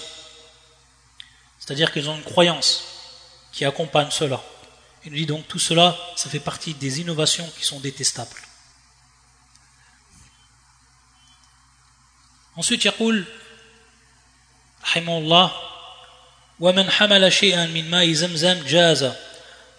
C'est-à-dire 1.59 1.91
qu'ils 1.91 2.09
ont 2.09 2.15
une 2.15 2.23
croyance 2.23 2.83
qui 3.51 3.63
accompagne 3.65 4.11
cela. 4.11 4.41
Il 5.05 5.11
nous 5.11 5.17
dit 5.17 5.25
donc 5.25 5.47
tout 5.47 5.59
cela, 5.59 5.97
ça 6.15 6.29
fait 6.29 6.39
partie 6.39 6.73
des 6.73 7.01
innovations 7.01 7.49
qui 7.57 7.65
sont 7.65 7.79
détestables. 7.79 8.29
Ensuite, 12.55 12.85
يقول 12.85 13.25
رحمه 14.83 15.17
الله 15.17 15.51
ومن 16.59 16.89
حمل 16.91 17.33
شيئا 17.33 17.65
من 17.65 17.89
ماء 17.89 18.13
زمزم 18.13 18.63
جاز 18.63 19.11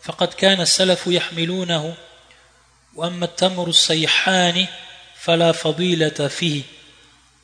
فقد 0.02 0.34
كان 0.34 0.60
السلف 0.60 1.06
يحملونه 1.06 1.96
وأما 2.94 3.24
التمر 3.24 3.68
الصيحان 3.68 4.66
فلا 5.21 5.51
فضيلة 5.51 6.27
فيه 6.27 6.61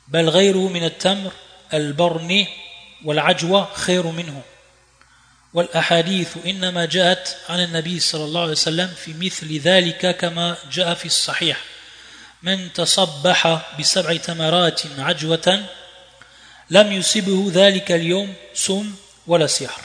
بل 0.07 0.29
غيره 0.29 0.67
من 0.67 0.83
التمر 0.83 1.31
البرني 1.73 2.47
والعجوة 3.05 3.73
خير 3.73 4.07
منه. 4.07 4.41
والأحاديث 5.53 6.37
إنما 6.45 6.85
جاءت 6.85 7.37
عن 7.49 7.63
النبي 7.63 7.99
صلى 7.99 8.23
الله 8.23 8.41
عليه 8.41 8.51
وسلم 8.51 8.87
في 8.87 9.13
مثل 9.13 9.57
ذلك 9.59 10.17
كما 10.17 10.57
جاء 10.71 10.93
في 10.93 11.05
الصحيح. 11.05 11.61
من 12.43 12.73
تصبح 12.73 13.61
بسبع 13.79 14.15
تمرات 14.15 14.81
عجوة 14.99 15.65
لم 16.69 16.91
يصبه 16.91 17.51
ذلك 17.53 17.91
اليوم 17.91 18.33
سم 18.53 18.95
ولا 19.27 19.47
سحر 19.47 19.81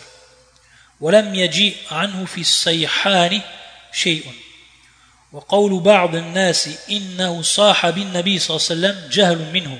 ولم 1.01 1.35
يجيء 1.35 1.77
عنه 1.91 2.25
في 2.25 2.41
الصيحان 2.41 3.41
شيء. 3.93 4.25
وقول 5.33 5.81
بعض 5.81 6.15
الناس 6.15 6.71
إنه 6.91 7.43
صاح 7.43 7.91
بالنبي 7.91 8.39
صلى 8.39 8.57
الله 8.57 8.89
عليه 8.89 8.99
وسلم 8.99 9.11
جهل 9.11 9.53
منه 9.53 9.79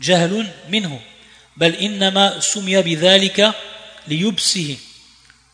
جهل 0.00 0.50
منه 0.68 1.00
بل 1.56 1.74
إنما 1.74 2.40
سمي 2.40 2.82
بذلك 2.82 3.52
ليبسه 4.08 4.76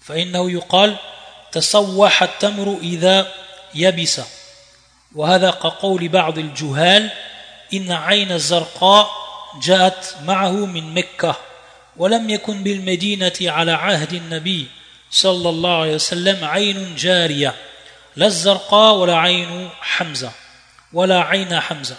فإنه 0.03 0.51
يقال 0.51 0.97
تصوح 1.53 2.23
التمر 2.23 2.79
إذا 2.83 3.33
يبس 3.75 4.21
وهذا 5.15 5.51
كقول 5.51 6.09
بعض 6.09 6.39
الجهال 6.39 7.11
إن 7.75 7.93
عين 7.93 8.33
الزرقاء 8.33 9.11
جاءت 9.63 10.17
معه 10.25 10.67
من 10.67 10.95
مكة 10.95 11.37
ولم 11.97 12.31
يكن 12.31 12.63
بالمدينة 12.63 13.33
على 13.41 13.73
عهد 13.73 14.13
النبي 14.13 14.67
صلى 15.11 15.49
الله 15.49 15.81
عليه 15.81 15.95
وسلم 15.95 16.45
عين 16.45 16.97
جارية. 16.97 17.55
لا 18.16 18.26
الزرقاء 18.26 18.96
ولا 18.96 19.18
عين 19.18 19.70
حمزة 19.82 20.32
ولا 20.94 21.22
عين 21.22 21.60
حمزة 21.60 21.98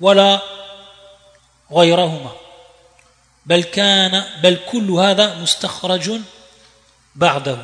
ولا 0.00 0.40
غيرهما 1.72 2.32
بل 3.46 3.62
كان 3.62 4.24
بل 4.42 4.58
كل 4.70 4.90
هذا 4.90 5.34
مستخرج 5.34 6.20
بعده 7.14 7.58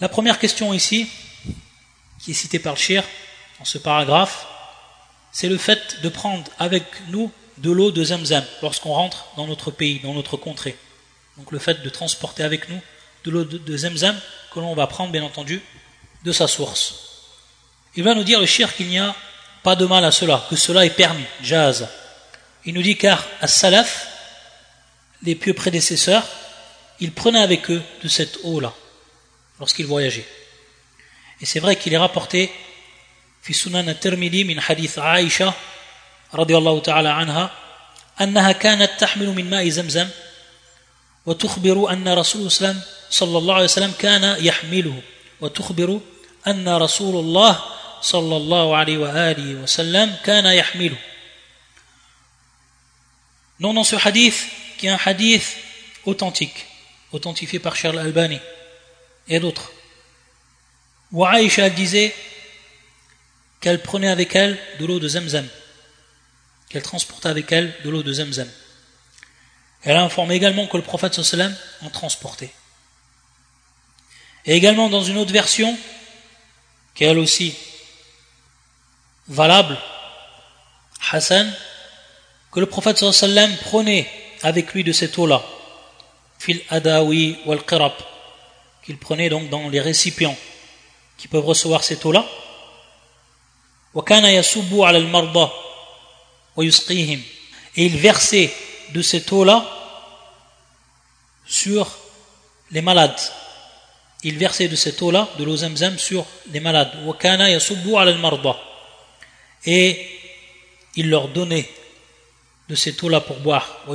La 0.00 0.08
première 0.08 0.40
question 0.40 0.74
ici, 0.74 1.08
qui 2.18 2.32
est 2.32 2.34
citée 2.34 2.58
par 2.58 2.72
le 2.72 2.78
shir 2.78 3.04
dans 3.60 3.64
ce 3.64 3.78
paragraphe, 3.78 4.48
c'est 5.30 5.48
le 5.48 5.58
fait 5.58 6.02
de 6.02 6.08
prendre 6.08 6.50
avec 6.58 6.84
nous 7.08 7.30
de 7.58 7.70
l'eau 7.70 7.92
de 7.92 8.02
Zamzam 8.02 8.44
lorsqu'on 8.62 8.92
rentre 8.92 9.26
dans 9.36 9.46
notre 9.46 9.70
pays, 9.70 10.00
dans 10.00 10.12
notre 10.12 10.36
contrée. 10.36 10.76
Donc 11.36 11.52
le 11.52 11.60
fait 11.60 11.82
de 11.82 11.88
transporter 11.88 12.42
avec 12.42 12.68
nous 12.68 12.80
de 13.24 13.30
l'eau 13.30 13.44
de 13.44 13.76
Zamzam 13.76 14.18
que 14.52 14.58
l'on 14.58 14.74
va 14.74 14.88
prendre 14.88 15.12
bien 15.12 15.22
entendu 15.22 15.62
de 16.24 16.32
sa 16.32 16.46
source. 16.46 16.94
Il 17.94 18.04
va 18.04 18.14
nous 18.14 18.24
dire 18.24 18.40
le 18.40 18.46
shir 18.46 18.74
qu'il 18.74 18.88
n'y 18.88 18.98
a 18.98 19.14
pas 19.62 19.76
de 19.76 19.86
mal 19.86 20.04
à 20.04 20.10
cela, 20.10 20.44
que 20.48 20.56
cela 20.56 20.84
est 20.84 20.90
permis, 20.90 21.24
jaz. 21.42 21.88
Il 22.64 22.74
nous 22.74 22.82
dit 22.82 22.96
car 22.96 23.24
à 23.40 23.46
salaf, 23.46 24.08
les 25.22 25.34
pieux 25.34 25.54
prédécesseurs, 25.54 26.26
ils 27.00 27.12
prenaient 27.12 27.42
avec 27.42 27.70
eux 27.70 27.82
de 28.02 28.08
cette 28.08 28.38
eau-là, 28.44 28.72
lorsqu'ils 29.58 29.86
voyageaient. 29.86 30.28
Et 31.40 31.46
c'est 31.46 31.60
vrai 31.60 31.76
qu'il 31.76 31.92
est 31.92 31.98
rapporté, 31.98 32.50
في 33.42 33.52
سنن 33.52 33.88
الترمذي 33.88 34.44
من 34.44 34.60
حديث 34.60 34.98
عائشة 34.98 35.54
رضي 36.34 36.56
الله 36.56 36.80
تعالى 36.80 37.08
عنها 37.08 37.50
أنها 38.20 38.52
كانت 38.52 38.90
تحمل 38.98 39.26
من 39.26 39.50
ماء 39.50 39.68
زمزم 39.68 40.08
وتخبر 41.26 41.92
أن 41.92 42.08
رسول 42.08 42.40
الله 42.40 42.76
صلى 43.10 43.38
الله 43.38 43.54
عليه 43.54 43.64
وسلم 43.64 43.92
كان 43.98 44.36
يحمله 44.44 45.02
وتخبر 45.40 46.00
أن 46.46 46.68
رسول 46.68 47.24
الله 47.24 47.64
صلى 48.02 48.36
الله 48.36 48.76
عليه 48.76 48.98
وآله 48.98 49.54
وسلم 49.62 50.16
كان 50.24 50.46
يحمله 50.46 50.96
Non, 53.60 53.74
dans 53.74 53.84
ce 53.84 53.94
hadith, 53.94 54.48
qui 54.76 54.88
est 54.88 54.90
un 54.90 54.98
hadith 55.04 55.56
authentique, 56.04 56.66
authentifié 57.12 57.60
par 57.60 57.76
Charles 57.76 58.00
Albani 58.00 58.40
et 59.28 59.38
d'autres, 59.38 59.70
où 61.12 61.24
Aïcha 61.24 61.70
disait 61.70 62.12
qu'elle 63.60 63.80
prenait 63.80 64.08
avec 64.08 64.34
elle 64.34 64.58
de 64.80 64.86
l'eau 64.86 64.98
de 64.98 65.06
Zamzam, 65.06 65.46
qu'elle 66.68 66.82
transportait 66.82 67.28
avec 67.28 67.52
elle 67.52 67.72
de 67.84 67.90
l'eau 67.90 68.02
de 68.02 68.12
Zamzam. 68.12 68.50
Elle 69.84 69.96
a 69.96 70.02
informé 70.02 70.34
également 70.34 70.66
que 70.66 70.76
le 70.76 70.82
prophète 70.82 71.20
sallam 71.22 71.54
en 71.82 71.90
transportait. 71.90 72.52
Et 74.47 74.55
également 74.55 74.89
dans 74.89 75.03
une 75.03 75.17
autre 75.17 75.33
version, 75.33 75.77
qui 76.95 77.03
est 77.03 77.07
elle 77.07 77.19
aussi 77.19 77.53
valable, 79.27 79.77
Hassan, 81.11 81.53
que 82.51 82.61
le 82.61 82.65
prophète 82.65 82.97
sallam 82.97 83.55
prenait 83.57 84.09
avec 84.41 84.73
lui 84.73 84.85
de 84.85 84.93
cette 84.93 85.17
eau-là, 85.17 85.43
fil 86.39 86.61
adawi 86.69 87.37
wal 87.45 87.63
qirab, 87.65 87.91
qu'il 88.85 88.97
prenait 88.97 89.29
donc 89.29 89.49
dans 89.49 89.67
les 89.67 89.81
récipients 89.81 90.37
qui 91.17 91.27
peuvent 91.27 91.45
recevoir 91.45 91.83
cette 91.83 92.05
eau-là, 92.05 92.25
et 97.75 97.85
il 97.85 97.97
versait 97.97 98.53
de 98.93 99.01
cette 99.01 99.31
eau-là 99.31 99.65
sur 101.45 101.97
les 102.71 102.81
malades. 102.81 103.19
Il 104.23 104.37
versait 104.37 104.67
de 104.67 104.75
cette 104.75 105.01
eau-là, 105.01 105.29
de 105.37 105.43
l'eau 105.43 105.57
zamzam, 105.57 105.97
sur 105.97 106.25
les 106.51 106.59
malades. 106.59 106.91
Et 109.65 110.07
il 110.95 111.09
leur 111.09 111.27
donnait 111.27 111.69
de 112.69 112.75
cette 112.75 113.01
eau-là 113.03 113.21
pour 113.21 113.37
boire. 113.37 113.85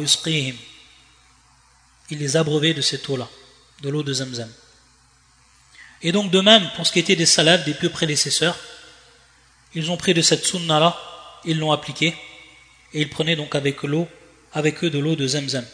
Il 2.11 2.19
les 2.19 2.37
abreuvait 2.37 2.75
de 2.75 2.81
cette 2.81 3.09
eau-là, 3.09 3.29
de 3.83 3.89
l'eau 3.89 4.03
de 4.03 4.13
zamzam. 4.13 4.51
Et 6.03 6.13
donc 6.13 6.31
de 6.31 6.41
même, 6.41 6.69
pour 6.77 6.87
ce 6.87 6.93
qui 6.93 6.99
était 6.99 7.17
des 7.17 7.27
salades, 7.27 7.65
des 7.65 7.75
pieux 7.75 7.91
prédécesseurs, 7.91 8.59
ils 9.75 9.91
ont 9.91 9.97
pris 9.97 10.15
de 10.15 10.23
cette 10.23 10.45
sunna-là, 10.45 10.99
ils 11.45 11.59
l'ont 11.59 11.73
appliquée, 11.73 12.15
et 12.93 13.01
ils 13.01 13.09
prenaient 13.09 13.37
donc 13.37 13.55
avec 13.55 13.83
l'eau, 13.83 14.09
avec 14.53 14.85
eux 14.85 14.91
de 14.91 14.99
l'eau 14.99 15.17
de 15.17 15.27
Zamzam. 15.27 15.65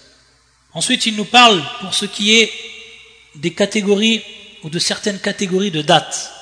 Ensuite, 0.73 1.07
il 1.07 1.17
nous 1.17 1.25
parle 1.25 1.63
pour 1.81 1.95
ce 1.95 2.05
qui 2.05 2.37
est 2.37 2.53
des 3.35 3.53
catégories 3.53 4.23
ou 4.63 4.71
de 4.71 4.79
certaines 4.79 5.21
catégories 5.21 5.71
de 5.71 5.83
dates. 5.83 6.33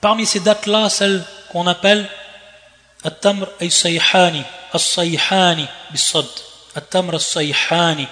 Parmi 0.00 0.26
ces 0.26 0.40
dates-là, 0.40 0.88
celles 0.88 1.24
qu'on 1.50 1.66
appelle 1.66 2.08
At-Tamr 3.04 3.48
ay-Sayhani, 3.60 4.42
As-Sayhani, 4.72 5.66
At-Tamr 6.74 7.14
as-Sayhani. 7.14 8.06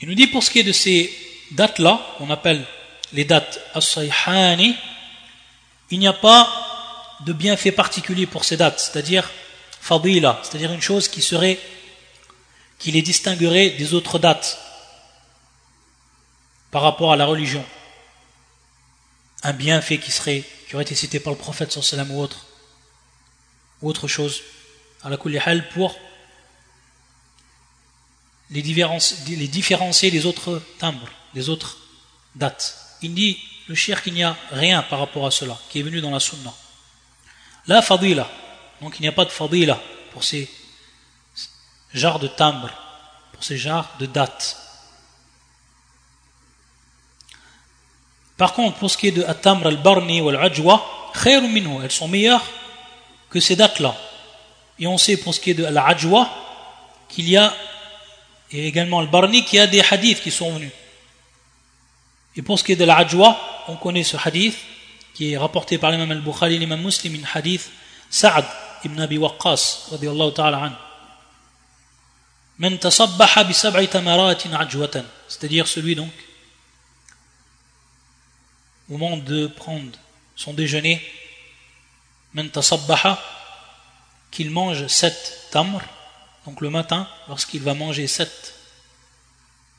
Il 0.00 0.08
nous 0.08 0.14
dit 0.14 0.26
pour 0.26 0.42
ce 0.42 0.50
qui 0.50 0.60
est 0.60 0.64
de 0.64 0.72
ces 0.72 1.12
dates-là, 1.52 2.00
qu'on 2.18 2.30
appelle 2.30 2.64
les 3.12 3.24
dates 3.24 3.60
As-Sayhani, 3.74 4.76
il 5.90 5.98
n'y 5.98 6.08
a 6.08 6.12
pas 6.12 6.48
de 7.20 7.32
bienfaits 7.32 7.74
particuliers 7.74 8.26
pour 8.26 8.44
ces 8.44 8.56
dates, 8.56 8.78
c'est-à-dire 8.78 9.28
fadila, 9.80 10.40
c'est-à-dire 10.42 10.72
une 10.72 10.82
chose 10.82 11.08
qui 11.08 11.22
serait, 11.22 11.58
qui 12.78 12.90
les 12.90 13.02
distinguerait 13.02 13.70
des 13.70 13.94
autres 13.94 14.18
dates 14.18 14.58
par 16.70 16.82
rapport 16.82 17.12
à 17.12 17.16
la 17.16 17.26
religion. 17.26 17.64
Un 19.42 19.52
bienfait 19.52 19.98
qui 19.98 20.10
serait, 20.10 20.44
qui 20.68 20.74
aurait 20.74 20.84
été 20.84 20.94
cité 20.94 21.20
par 21.20 21.32
le 21.32 21.38
prophète 21.38 21.72
sallam 21.72 22.10
ou 22.10 22.20
autre, 22.20 22.46
autre 23.82 24.08
chose, 24.08 24.42
à 25.02 25.10
la 25.10 25.18
hal 25.46 25.68
pour 25.68 25.96
les, 28.50 28.62
les 28.62 29.48
différencier 29.48 30.10
des 30.10 30.26
autres 30.26 30.62
timbres, 30.78 31.08
des 31.34 31.48
autres 31.48 31.78
dates. 32.34 32.76
Il 33.02 33.14
dit, 33.14 33.38
le 33.68 33.74
cher 33.74 34.02
qu'il 34.02 34.14
n'y 34.14 34.24
a 34.24 34.36
rien 34.50 34.82
par 34.82 34.98
rapport 34.98 35.26
à 35.26 35.30
cela, 35.30 35.56
qui 35.68 35.80
est 35.80 35.82
venu 35.82 36.00
dans 36.00 36.10
la 36.10 36.20
sunna. 36.20 36.52
La 37.66 37.82
fadila. 37.82 38.28
Donc 38.80 38.98
il 38.98 39.02
n'y 39.02 39.08
a 39.08 39.12
pas 39.12 39.24
de 39.24 39.30
fadila 39.30 39.80
pour 40.12 40.24
ces 40.24 40.50
genres 41.92 42.18
de 42.18 42.28
timbre, 42.28 42.70
pour 43.32 43.44
ces 43.44 43.58
genres 43.58 43.88
de 44.00 44.06
dates. 44.06 44.56
Par 48.38 48.54
contre, 48.54 48.78
pour 48.78 48.90
ce 48.90 48.96
qui 48.96 49.08
est 49.08 49.12
de 49.12 49.24
Atamr 49.24 49.66
al-Barni 49.66 50.20
ou 50.20 50.28
al-Ajwa, 50.30 50.80
elles 51.26 51.90
sont 51.90 52.06
meilleures 52.06 52.44
que 53.28 53.40
ces 53.40 53.56
dates-là. 53.56 53.94
Et 54.78 54.86
on 54.86 54.96
sait 54.96 55.16
pour 55.16 55.34
ce 55.34 55.40
qui 55.40 55.50
est 55.50 55.54
de 55.54 55.64
al-Ajwa 55.64 56.30
qu'il 57.08 57.28
y 57.28 57.36
a, 57.36 57.52
et 58.52 58.68
également 58.68 59.00
al-Barni, 59.00 59.44
qu'il 59.44 59.58
y 59.58 59.60
a 59.60 59.66
des 59.66 59.82
hadiths 59.90 60.22
qui 60.22 60.30
sont 60.30 60.52
venus. 60.52 60.70
Et 62.36 62.42
pour 62.42 62.56
ce 62.58 62.62
qui 62.62 62.72
est 62.72 62.76
de 62.76 62.84
l'Ajwa, 62.84 63.36
on 63.66 63.74
connaît 63.74 64.04
ce 64.04 64.16
hadith 64.16 64.56
qui 65.14 65.32
est 65.32 65.36
rapporté 65.36 65.76
par 65.76 65.90
l'imam 65.90 66.12
al-Bukhari 66.12 66.58
l'imam 66.58 66.80
Muslim, 66.80 67.16
une 67.16 67.26
hadith 67.34 67.68
Sa'ad 68.08 68.44
ibn 68.84 69.00
Abi 69.00 69.18
Waqqas, 69.18 69.88
radiallahu 69.90 70.32
ta'ala 70.32 70.58
an. 70.58 70.72
Man 72.58 72.78
tasabbaha 72.78 73.42
bi 73.42 73.52
sab'i 73.52 73.88
tamaratin 73.88 74.52
ajwatan. 74.52 75.04
C'est-à-dire 75.26 75.66
celui 75.66 75.96
donc, 75.96 76.12
au 78.90 78.96
moment 78.96 79.16
de 79.16 79.46
prendre 79.46 79.98
son 80.36 80.54
déjeuner, 80.54 81.02
qu'il 84.30 84.50
mange 84.50 84.86
sept 84.86 85.48
tamr, 85.50 85.80
donc 86.46 86.60
le 86.60 86.70
matin, 86.70 87.08
lorsqu'il 87.28 87.62
va 87.62 87.74
manger 87.74 88.06
sept 88.06 88.54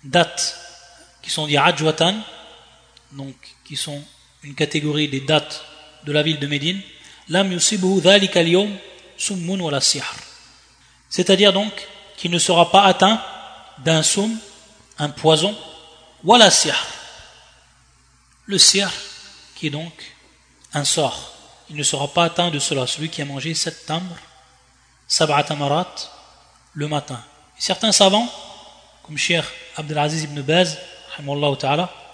dates 0.04 0.58
qui 1.22 1.30
sont 1.30 1.48
dit 1.48 1.58
ajwatan, 1.58 2.16
donc 3.14 3.36
qui 3.66 3.76
sont 3.76 4.04
une 4.44 4.56
catégorie 4.56 5.08
des 5.08 5.22
dates 5.22 5.64
de 6.06 6.12
la 6.12 6.24
ville 6.24 6.40
de 6.40 6.48
Médine, 6.48 6.82
c'est-à-dire 11.10 11.54
donc 11.54 11.88
qu'il 12.18 12.32
ne 12.32 12.40
sera 12.40 12.72
pas 12.72 12.84
atteint 12.84 13.22
d'un 13.80 14.04
soum, 14.04 14.38
un 14.98 15.10
poison, 15.10 15.58
wala 16.24 16.52
sihr. 16.52 16.76
Le 18.50 18.58
sihr, 18.58 18.92
qui 19.54 19.68
est 19.68 19.70
donc 19.70 19.94
un 20.74 20.84
sort. 20.84 21.36
Il 21.70 21.76
ne 21.76 21.84
sera 21.84 22.08
pas 22.08 22.24
atteint 22.24 22.50
de 22.50 22.58
cela, 22.58 22.88
celui 22.88 23.10
qui 23.10 23.22
a 23.22 23.26
mangé 23.26 23.54
sept 23.54 23.86
tamr, 23.86 24.16
sab'a 25.08 25.44
tamarat, 25.44 25.94
le 26.74 26.88
matin. 26.88 27.24
certains 27.60 27.92
savants, 27.92 28.28
comme 29.04 29.20
Cheikh 29.20 29.44
Abdelaziz 29.76 30.24
ibn 30.24 30.42
Baz, 30.42 30.80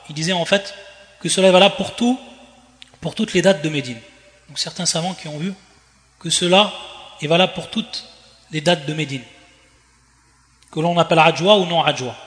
il 0.09 0.13
disait 0.13 0.33
en 0.33 0.43
fait 0.43 0.75
que 1.21 1.29
cela 1.29 1.47
est 1.47 1.51
valable 1.51 1.75
pour 1.77 1.95
tout, 1.95 2.19
pour 2.99 3.15
toutes 3.15 3.31
les 3.31 3.41
dates 3.41 3.61
de 3.61 3.69
Médine. 3.69 4.01
Donc 4.49 4.59
certains 4.59 4.85
savants 4.85 5.13
qui 5.13 5.29
ont 5.29 5.37
vu 5.37 5.53
que 6.19 6.29
cela 6.29 6.73
est 7.21 7.27
valable 7.27 7.53
pour 7.53 7.69
toutes 7.69 8.03
les 8.51 8.59
dates 8.59 8.85
de 8.85 8.93
Médine, 8.93 9.23
que 10.69 10.81
l'on 10.81 10.97
appelle 10.99 11.19
Adjoua 11.19 11.59
ou 11.59 11.65
non 11.65 11.81
Adjoua, 11.81 12.17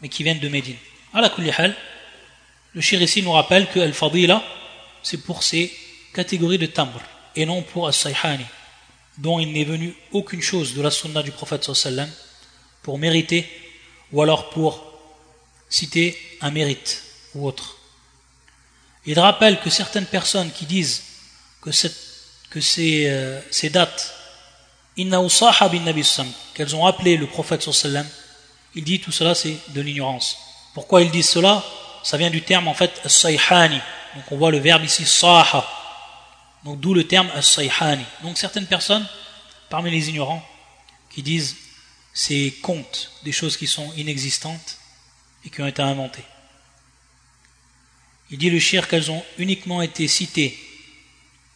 mais 0.00 0.08
qui 0.08 0.22
viennent 0.22 0.40
de 0.40 0.48
Médine. 0.48 0.78
À 1.12 1.20
la 1.20 1.28
le 2.74 2.80
shir 2.80 3.00
ici 3.00 3.22
nous 3.22 3.32
rappelle 3.32 3.68
que 3.70 3.78
Al-Fadila, 3.78 4.42
c'est 5.02 5.18
pour 5.18 5.42
ces 5.42 5.72
catégories 6.12 6.58
de 6.58 6.66
tamr, 6.66 7.00
et 7.36 7.46
non 7.46 7.62
pour 7.62 7.86
As-Sayhani, 7.86 8.44
dont 9.18 9.38
il 9.38 9.52
n'est 9.52 9.64
venu 9.64 9.94
aucune 10.12 10.42
chose 10.42 10.74
de 10.74 10.82
la 10.82 10.90
sunna 10.90 11.22
du 11.22 11.30
prophète 11.30 11.72
sallam 11.72 12.10
pour 12.82 12.98
mériter, 12.98 13.48
ou 14.12 14.22
alors 14.22 14.50
pour 14.50 14.84
citer 15.68 16.18
un 16.40 16.50
mérite 16.50 17.02
ou 17.34 17.46
autre. 17.46 17.78
Il 19.06 19.18
rappelle 19.18 19.60
que 19.60 19.70
certaines 19.70 20.06
personnes 20.06 20.50
qui 20.50 20.66
disent 20.66 21.02
que, 21.60 21.70
que 22.50 22.60
ces, 22.60 23.06
euh, 23.08 23.40
ces 23.50 23.70
dates, 23.70 24.14
qu'elles 24.96 26.76
ont 26.76 26.86
appelé 26.86 27.16
le 27.16 27.26
prophète 27.26 27.62
sallam, 27.72 28.06
il 28.74 28.84
dit 28.84 29.00
tout 29.00 29.12
cela 29.12 29.34
c'est 29.34 29.56
de 29.68 29.80
l'ignorance. 29.80 30.36
Pourquoi 30.74 31.02
ils 31.02 31.10
disent 31.10 31.28
cela? 31.28 31.64
Ça 32.04 32.18
vient 32.18 32.30
du 32.30 32.42
terme 32.42 32.68
en 32.68 32.74
fait 32.74 33.00
as-sayhani. 33.04 33.80
Donc 34.14 34.24
on 34.30 34.36
voit 34.36 34.50
le 34.50 34.58
verbe 34.58 34.84
ici 34.84 35.04
saha. 35.04 35.66
Donc 36.64 36.78
d'où 36.78 36.94
le 36.94 37.06
terme 37.08 37.28
as-sayhani. 37.34 38.04
Donc 38.22 38.38
certaines 38.38 38.66
personnes, 38.66 39.06
parmi 39.70 39.90
les 39.90 40.10
ignorants, 40.10 40.46
qui 41.10 41.22
disent 41.22 41.56
ces 42.12 42.52
contes, 42.62 43.10
des 43.24 43.32
choses 43.32 43.56
qui 43.56 43.66
sont 43.66 43.92
inexistantes 43.94 44.78
et 45.44 45.50
qui 45.50 45.62
ont 45.62 45.66
été 45.66 45.82
inventées. 45.82 46.24
Il 48.30 48.38
dit 48.38 48.50
le 48.50 48.58
shir 48.58 48.86
qu'elles 48.86 49.10
ont 49.10 49.24
uniquement 49.38 49.80
été 49.82 50.06
citées 50.06 50.58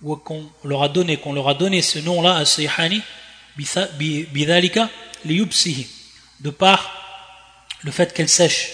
ou 0.00 0.16
qu'on 0.16 0.50
leur 0.64 0.82
a 0.82 0.88
donné, 0.88 1.18
qu'on 1.18 1.32
leur 1.32 1.48
a 1.48 1.54
donné 1.54 1.82
ce 1.82 1.98
nom-là, 1.98 2.37
As-Sayhani, 2.37 3.02
bidhalika 3.56 4.88
liyubsihi, 5.24 5.88
de 6.40 6.50
par 6.50 6.90
le 7.82 7.90
fait 7.90 8.14
qu'elle 8.14 8.28
sèche 8.28 8.70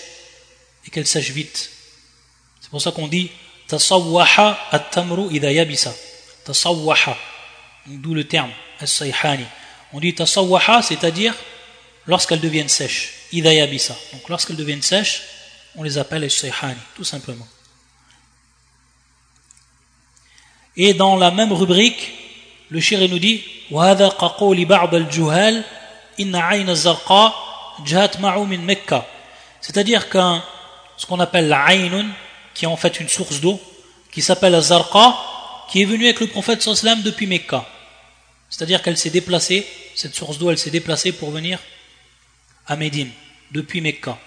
et 0.86 0.90
qu'elle 0.90 1.08
sèche 1.08 1.32
vite. 1.32 1.70
C'est 2.62 2.70
pour 2.70 2.82
ça 2.82 2.92
qu'on 2.92 3.08
dit 3.08 3.32
tasawwaha 3.68 4.60
at-tamru 4.72 5.34
idha 5.34 5.52
yabisa. 5.52 5.94
Tasawwaha, 6.46 7.18
d'où 7.88 8.14
le 8.14 8.28
terme 8.28 8.52
as-sayhani. 8.80 9.46
On 9.94 10.00
dit 10.00 10.14
tasawwaha, 10.14 10.82
c'est-à-dire 10.82 11.36
lorsqu'elles 12.06 12.42
deviennent 12.42 12.70
sèches. 12.70 13.14
Idha 13.32 13.54
yabisa. 13.54 13.96
Donc 14.14 14.28
lorsqu'elles 14.30 14.56
deviennent 14.56 14.82
sèches, 14.82 15.22
on 15.76 15.84
les 15.84 15.98
appelle 15.98 16.24
as-sayhani, 16.24 16.80
tout 16.96 17.04
simplement. 17.04 17.48
Et 20.76 20.94
dans 20.94 21.16
la 21.16 21.32
même 21.32 21.52
rubrique, 21.52 22.12
le 22.70 22.80
shir 22.80 23.00
nous 23.10 23.20
dit 23.20 23.44
وهذا 23.72 24.08
كقول 24.10 24.66
بعض 24.66 24.96
الجهال 24.96 25.64
إن 26.20 26.36
عين 26.36 26.70
الزرقاء 26.70 27.34
جاءت 27.86 28.20
معه 28.20 28.44
من 28.44 28.66
مكة 28.66 29.06
c'est-à-dire 29.62 30.10
qu'un 30.10 30.42
ce 30.97 31.07
qu'on 31.07 31.21
appelle 31.21 31.49
la 31.49 31.67
Aynun 31.75 32.07
qui 32.55 32.65
est 32.65 32.69
en 32.69 32.77
fait 32.77 33.01
une 33.01 33.09
source 33.09 33.41
d'eau 33.41 33.61
qui 34.13 34.23
s'appelle 34.23 34.59
Zarqa 34.61 35.17
qui 35.71 35.83
est 35.83 35.87
venue 35.87 36.05
avec 36.05 36.21
le 36.21 36.27
prophète 36.29 36.63
sallam 36.63 37.03
depuis 37.03 37.27
Mecca 37.27 37.67
c'est-à-dire 38.51 38.83
qu'elle 38.83 38.97
s'est 38.97 39.11
déplacée 39.11 39.67
cette 39.95 40.15
source 40.15 40.39
d'eau 40.39 40.51
elle 40.51 40.59
s'est 40.59 40.71
déplacée 40.71 41.13
pour 41.13 41.31
venir 41.31 41.59
à 42.67 42.77
Médine 42.77 43.11
depuis 43.51 43.81
Mecca 43.81 44.19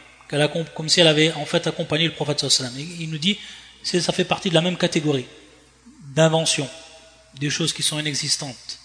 comme 0.76 0.90
si 0.90 1.00
elle 1.00 1.08
avait 1.08 1.32
en 1.34 1.46
fait 1.46 1.66
accompagné 1.68 2.06
le 2.06 2.14
prophète 2.14 2.50
sallam 2.50 2.74
il 2.78 3.10
nous 3.10 3.18
dit 3.18 3.38
ça 3.84 4.12
fait 4.12 4.26
partie 4.26 4.50
de 4.50 4.56
la 4.56 4.62
même 4.62 4.78
catégorie 4.78 5.26
d'invention, 6.18 6.68
des 7.40 7.50
choses 7.50 7.74
qui 7.74 7.84
sont 7.84 8.00
inexistantes, 8.00 8.80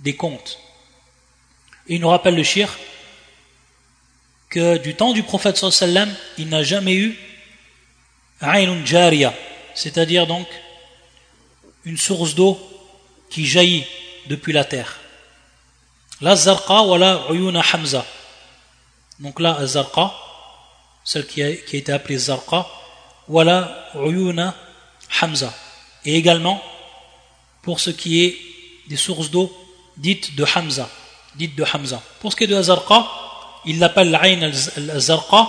des 0.00 0.16
contes. 0.16 0.58
Et 1.86 1.96
il 1.96 2.00
nous 2.00 2.08
rappelle 2.08 2.34
le 2.34 2.42
shir 2.42 2.68
que 4.52 4.76
du 4.76 4.94
temps 4.94 5.14
du 5.14 5.22
prophète 5.22 5.56
sallam, 5.56 6.14
il 6.36 6.50
n'a 6.50 6.62
jamais 6.62 6.94
eu 6.94 7.18
Aynun 8.42 8.84
Jariya, 8.84 9.32
c'est-à-dire 9.74 10.26
donc 10.26 10.46
une 11.86 11.96
source 11.96 12.34
d'eau 12.34 12.60
qui 13.30 13.46
jaillit 13.46 13.86
depuis 14.26 14.52
la 14.52 14.64
terre. 14.64 14.98
La 16.20 16.36
Zarqa 16.36 16.82
ou 16.82 16.96
la 16.98 17.22
Uyuna 17.30 17.62
Hamza. 17.72 18.04
Donc 19.20 19.40
là, 19.40 19.66
Zarqa, 19.66 20.12
celle 21.02 21.26
qui 21.26 21.42
a, 21.42 21.48
été 21.48 21.90
appelée 21.90 22.18
Zarqa, 22.18 22.66
ou 23.28 23.40
la 23.40 23.88
Uyuna 23.94 24.54
Hamza 25.22 25.52
et 26.04 26.16
également 26.16 26.62
pour 27.62 27.80
ce 27.80 27.88
qui 27.88 28.24
est 28.24 28.38
des 28.88 28.96
sources 28.96 29.30
d'eau 29.30 29.50
dites 29.96 30.34
de 30.34 30.44
Hamza. 30.44 30.90
Dites 31.36 31.56
de 31.56 31.64
Hamza. 31.64 32.02
Pour 32.20 32.32
ce 32.32 32.36
qui 32.36 32.44
est 32.44 32.48
de 32.48 32.56
Azarqa, 32.56 33.21
il 33.64 33.78
l'appelle 33.78 34.10
l'Ain 34.10 34.42
al-Azarqa, 34.42 35.48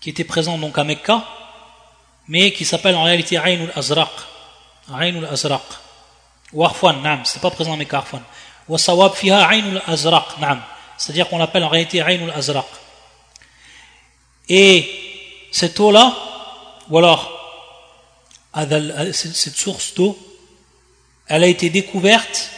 qui 0.00 0.10
était 0.10 0.24
présent 0.24 0.58
donc 0.58 0.78
à 0.78 0.84
Mecca, 0.84 1.24
mais 2.28 2.52
qui 2.52 2.64
s'appelle 2.64 2.96
en 2.96 3.04
réalité 3.04 3.36
Ain 3.36 3.68
al-Azraq. 3.68 4.10
Ain 4.92 5.16
al-Azraq. 5.16 5.62
Ou 6.52 6.64
Arfwan, 6.64 7.00
naam, 7.02 7.20
c'est 7.24 7.40
pas 7.40 7.50
présent 7.50 7.72
à 7.72 7.76
Mecca, 7.76 7.98
Arfwan. 7.98 8.22
Wa 8.68 8.78
sawab 8.78 9.14
fiha 9.14 9.48
Ain 9.52 9.76
al-Azraq, 9.76 10.38
naam. 10.40 10.60
C'est-à-dire 10.96 11.28
qu'on 11.28 11.38
l'appelle 11.38 11.64
en 11.64 11.68
réalité 11.68 12.00
Ain 12.00 12.28
al-Azraq. 12.28 12.66
Et 14.48 15.48
cette 15.50 15.78
eau-là, 15.80 16.14
ou 16.88 16.98
alors 16.98 17.30
cette 19.12 19.56
source 19.56 19.94
d'eau, 19.94 20.18
elle 21.26 21.44
a 21.44 21.46
été 21.46 21.70
découverte 21.70 22.50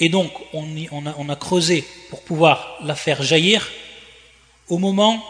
et 0.00 0.08
donc 0.08 0.32
on, 0.52 0.64
a, 1.06 1.14
on, 1.18 1.28
a, 1.28 1.36
creusé 1.36 1.84
pour 2.10 2.22
pouvoir 2.22 2.78
la 2.84 2.94
faire 2.94 3.22
jaillir 3.22 3.68
au 4.68 4.78
moment 4.78 5.24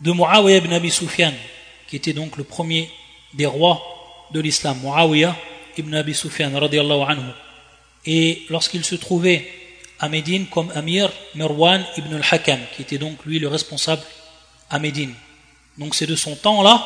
de 0.00 0.12
Muawiyah 0.12 0.58
ibn 0.58 0.72
Abi 0.72 0.90
Sufyan, 0.90 1.32
qui 1.88 1.96
était 1.96 2.12
donc 2.12 2.36
le 2.36 2.44
premier 2.44 2.90
des 3.34 3.46
rois 3.46 3.82
de 4.32 4.40
l'islam, 4.40 4.78
Muawiyah 4.82 5.36
ibn 5.76 5.94
Abi 5.94 6.14
Sufyan 6.14 6.54
anhu. 6.54 7.22
Et 8.06 8.42
lorsqu'il 8.48 8.84
se 8.84 8.94
trouvait 8.94 9.50
à 9.98 10.08
Médine 10.08 10.46
comme 10.46 10.70
Amir 10.74 11.10
Merwan 11.34 11.84
ibn 11.96 12.14
al-Hakam, 12.14 12.60
qui 12.74 12.82
était 12.82 12.98
donc 12.98 13.24
lui 13.24 13.38
le 13.38 13.48
responsable 13.48 14.02
à 14.70 14.78
Médine. 14.78 15.14
Donc 15.78 15.94
c'est 15.94 16.06
de 16.06 16.16
son 16.16 16.36
temps 16.36 16.62
là 16.62 16.84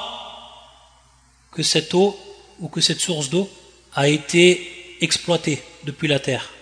que 1.52 1.62
cette 1.62 1.94
eau 1.94 2.18
ou 2.60 2.68
que 2.68 2.80
cette 2.80 3.00
source 3.00 3.30
d'eau 3.30 3.48
a 3.94 4.08
été 4.08 4.96
exploitée 5.00 5.62
depuis 5.84 6.08
la 6.08 6.18
terre. 6.18 6.53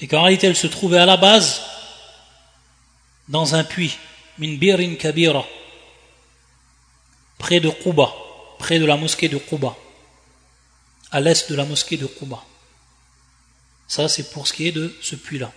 Et 0.00 0.06
qu'en 0.06 0.22
réalité 0.22 0.46
elle 0.46 0.56
se 0.56 0.66
trouvait 0.66 0.98
à 0.98 1.06
la 1.06 1.16
base 1.16 1.62
dans 3.28 3.54
un 3.54 3.64
puits, 3.64 3.96
min 4.38 4.56
birin 4.56 4.94
kabira, 4.94 5.44
près 7.38 7.60
de 7.60 7.70
Quba, 7.70 8.12
près 8.58 8.78
de 8.78 8.84
la 8.84 8.96
mosquée 8.96 9.28
de 9.28 9.38
Quba, 9.38 9.76
à 11.10 11.20
l'est 11.20 11.50
de 11.50 11.56
la 11.56 11.64
mosquée 11.64 11.96
de 11.96 12.06
Quba. 12.06 12.42
Ça 13.86 14.08
c'est 14.08 14.30
pour 14.30 14.46
ce 14.46 14.52
qui 14.52 14.68
est 14.68 14.72
de 14.72 14.94
ce 15.00 15.16
puits-là. 15.16 15.52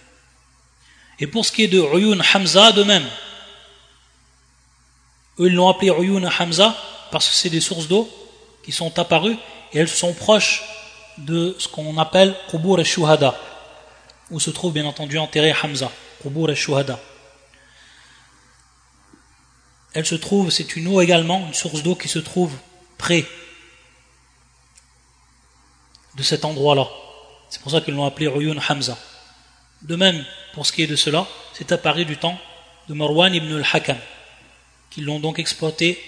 Et 1.20 1.28
pour 1.28 1.46
ce 1.46 1.52
qui 1.52 1.64
est 1.64 1.68
de 1.68 1.80
Uyun 1.80 2.20
Hamza 2.34 2.72
de 2.72 2.84
même, 2.84 3.08
eux 5.40 5.48
ils 5.48 5.54
l'ont 5.54 5.70
appelé 5.70 5.92
Uyun 5.92 6.28
Hamza 6.40 6.76
parce 7.12 7.30
que 7.30 7.36
c'est 7.36 7.50
des 7.50 7.62
sources 7.62 7.88
d'eau 7.88 8.10
qui 8.64 8.72
sont 8.72 8.98
apparues 8.98 9.38
et 9.74 9.80
elles 9.80 9.90
sont 9.90 10.14
proches 10.14 10.64
de 11.18 11.56
ce 11.60 11.68
qu'on 11.68 11.98
appelle 11.98 12.36
Qubur 12.50 12.80
al-Shuhada, 12.80 13.36
où 14.31 14.41
se 14.41 14.51
trouve 14.51 14.73
bien 14.73 14.87
entendu 14.87 15.19
enterré 15.19 15.55
Hamza, 15.63 15.91
Qubur 16.23 16.49
al-Shuhada. 16.49 16.99
Elle 19.95 20.07
se 20.07 20.15
trouve, 20.15 20.51
c'est 20.51 20.77
une 20.77 20.89
eau 20.89 21.01
également, 21.01 21.47
une 21.47 21.55
source 21.55 21.83
d'eau 21.83 21.95
qui 21.95 22.09
se 22.09 22.19
trouve 22.19 22.53
près 22.99 23.25
de 26.17 26.23
cet 26.23 26.45
endroit-là. 26.45 26.89
C'est 27.51 27.63
pour 27.63 27.71
ça 27.71 27.81
qu'ils 27.81 27.95
l'ont 27.95 28.05
appelé 28.05 28.27
Ruyun 28.27 28.61
Hamza. 28.69 28.99
De 29.83 29.97
même, 29.97 30.25
pour 30.55 30.67
ce 30.67 30.73
qui 30.73 30.83
est 30.83 30.87
de 30.87 30.97
cela, 30.97 31.27
c'est 31.53 31.73
apparu 31.73 32.05
du 32.05 32.17
temps 32.17 32.39
de 32.89 32.95
Marwan 32.95 33.35
ibn 33.35 33.55
al-Hakam, 33.55 33.99
qui 34.91 35.01
l'ont 35.01 35.21
donc 35.21 35.39
exploité 35.39 36.03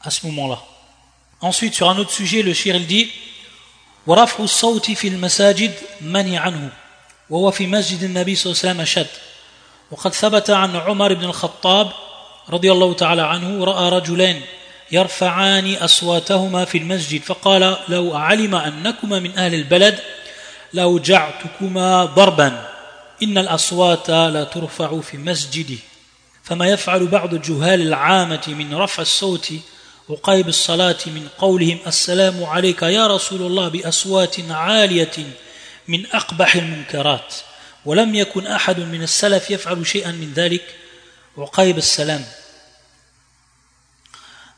à 0.00 0.10
ce 0.10 0.26
moment-là. 0.26 0.62
Ensuite, 1.40 1.74
sur 1.74 1.90
un 1.90 1.98
autre 1.98 2.10
sujet, 2.10 2.42
le 2.42 2.54
shir 2.54 2.76
il 2.76 2.86
dit 2.86 3.10
ورفع 4.06 4.44
الصوت 4.44 4.90
في 4.90 5.08
المساجد 5.08 5.74
منع 6.00 6.40
عنه 6.40 6.72
وهو 7.29 7.51
في 7.51 7.67
مسجد 7.67 8.03
النبي 8.03 8.35
صلى 8.35 8.51
الله 8.51 8.61
عليه 8.63 8.71
وسلم 8.71 8.81
أشد 8.81 9.07
وقد 9.91 10.13
ثبت 10.13 10.49
عن 10.49 10.75
عمر 10.75 11.13
بن 11.13 11.23
الخطاب 11.23 11.91
رضي 12.49 12.71
الله 12.71 12.93
تعالى 12.93 13.21
عنه 13.21 13.63
رأى 13.63 13.89
رجلين 13.89 14.41
يرفعان 14.91 15.75
أصواتهما 15.75 16.65
في 16.65 16.77
المسجد 16.77 17.21
فقال 17.21 17.77
لو 17.89 18.15
علم 18.15 18.55
أنكما 18.55 19.19
من 19.19 19.37
أهل 19.37 19.53
البلد 19.53 19.99
لأوجعتكما 20.73 22.05
ضربا 22.05 22.69
إن 23.23 23.37
الأصوات 23.37 24.09
لا 24.09 24.43
ترفع 24.43 24.99
في 24.99 25.17
مسجده 25.17 25.77
فما 26.43 26.67
يفعل 26.67 27.07
بعض 27.07 27.33
الجهال 27.33 27.81
العامة 27.81 28.41
من 28.47 28.75
رفع 28.75 29.01
الصوت 29.01 29.53
وقيب 30.09 30.47
الصلاة 30.47 30.97
من 31.05 31.27
قولهم 31.37 31.77
السلام 31.87 32.43
عليك 32.43 32.81
يا 32.81 33.07
رسول 33.07 33.41
الله 33.41 33.67
بأصوات 33.67 34.35
عالية 34.49 35.11
من 35.89 36.05
أقبح 36.05 36.55
المنكرات 36.55 37.35
ولم 37.85 38.15
يكن 38.15 38.47
أحد 38.47 38.79
من 38.79 39.03
السلف 39.03 39.51
يفعل 39.51 39.87
شيئا 39.87 40.11
من 40.11 40.33
ذلك. 40.33 40.75
وقيب 41.37 41.77
السلام 41.77 42.25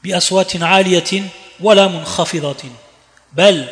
بأصوات 0.03 0.63
عالية 0.63 1.23
ولا 1.59 1.87
منخفضة. 1.87 2.63
بل 3.33 3.67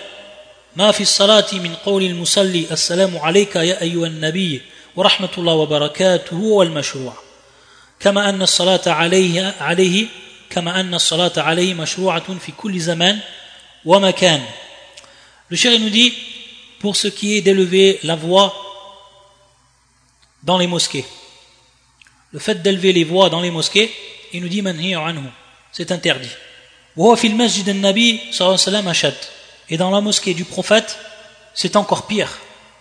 ما 0.75 0.91
في 0.91 1.01
الصلاة 1.01 1.47
من 1.53 1.75
قول 1.75 2.03
المصلي 2.03 2.67
السلام 2.71 3.17
عليك 3.17 3.55
يا 3.55 3.81
أيها 3.81 4.07
النبي 4.07 4.61
ورحمة 4.95 5.29
الله 5.37 5.53
وبركاته 5.53 6.35
هو 6.35 6.63
المشروع 6.63 7.13
كما 7.99 8.29
أن 8.29 8.41
الصلاة 8.41 8.81
عليه, 8.87 9.55
عليه 9.61 10.07
le 15.49 15.55
chéri 15.55 15.79
nous 15.79 15.89
dit 15.89 16.13
pour 16.79 16.95
ce 16.95 17.07
qui 17.07 17.35
est 17.35 17.41
d'élever 17.41 17.99
la 18.03 18.15
voix 18.15 18.53
dans 20.43 20.57
les 20.57 20.67
mosquées. 20.67 21.05
Le 22.31 22.39
fait 22.39 22.61
d'élever 22.61 22.93
les 22.93 23.03
voix 23.03 23.29
dans 23.29 23.41
les 23.41 23.51
mosquées 23.51 23.91
il 24.33 24.41
nous 24.41 24.49
dit 24.49 24.63
c'est 25.71 25.91
interdit. 25.91 26.29
Et 29.69 29.77
dans 29.77 29.91
la 29.91 30.01
mosquée 30.01 30.33
du 30.33 30.45
prophète 30.45 30.97
c'est 31.53 31.75
encore 31.75 32.07
pire. 32.07 32.37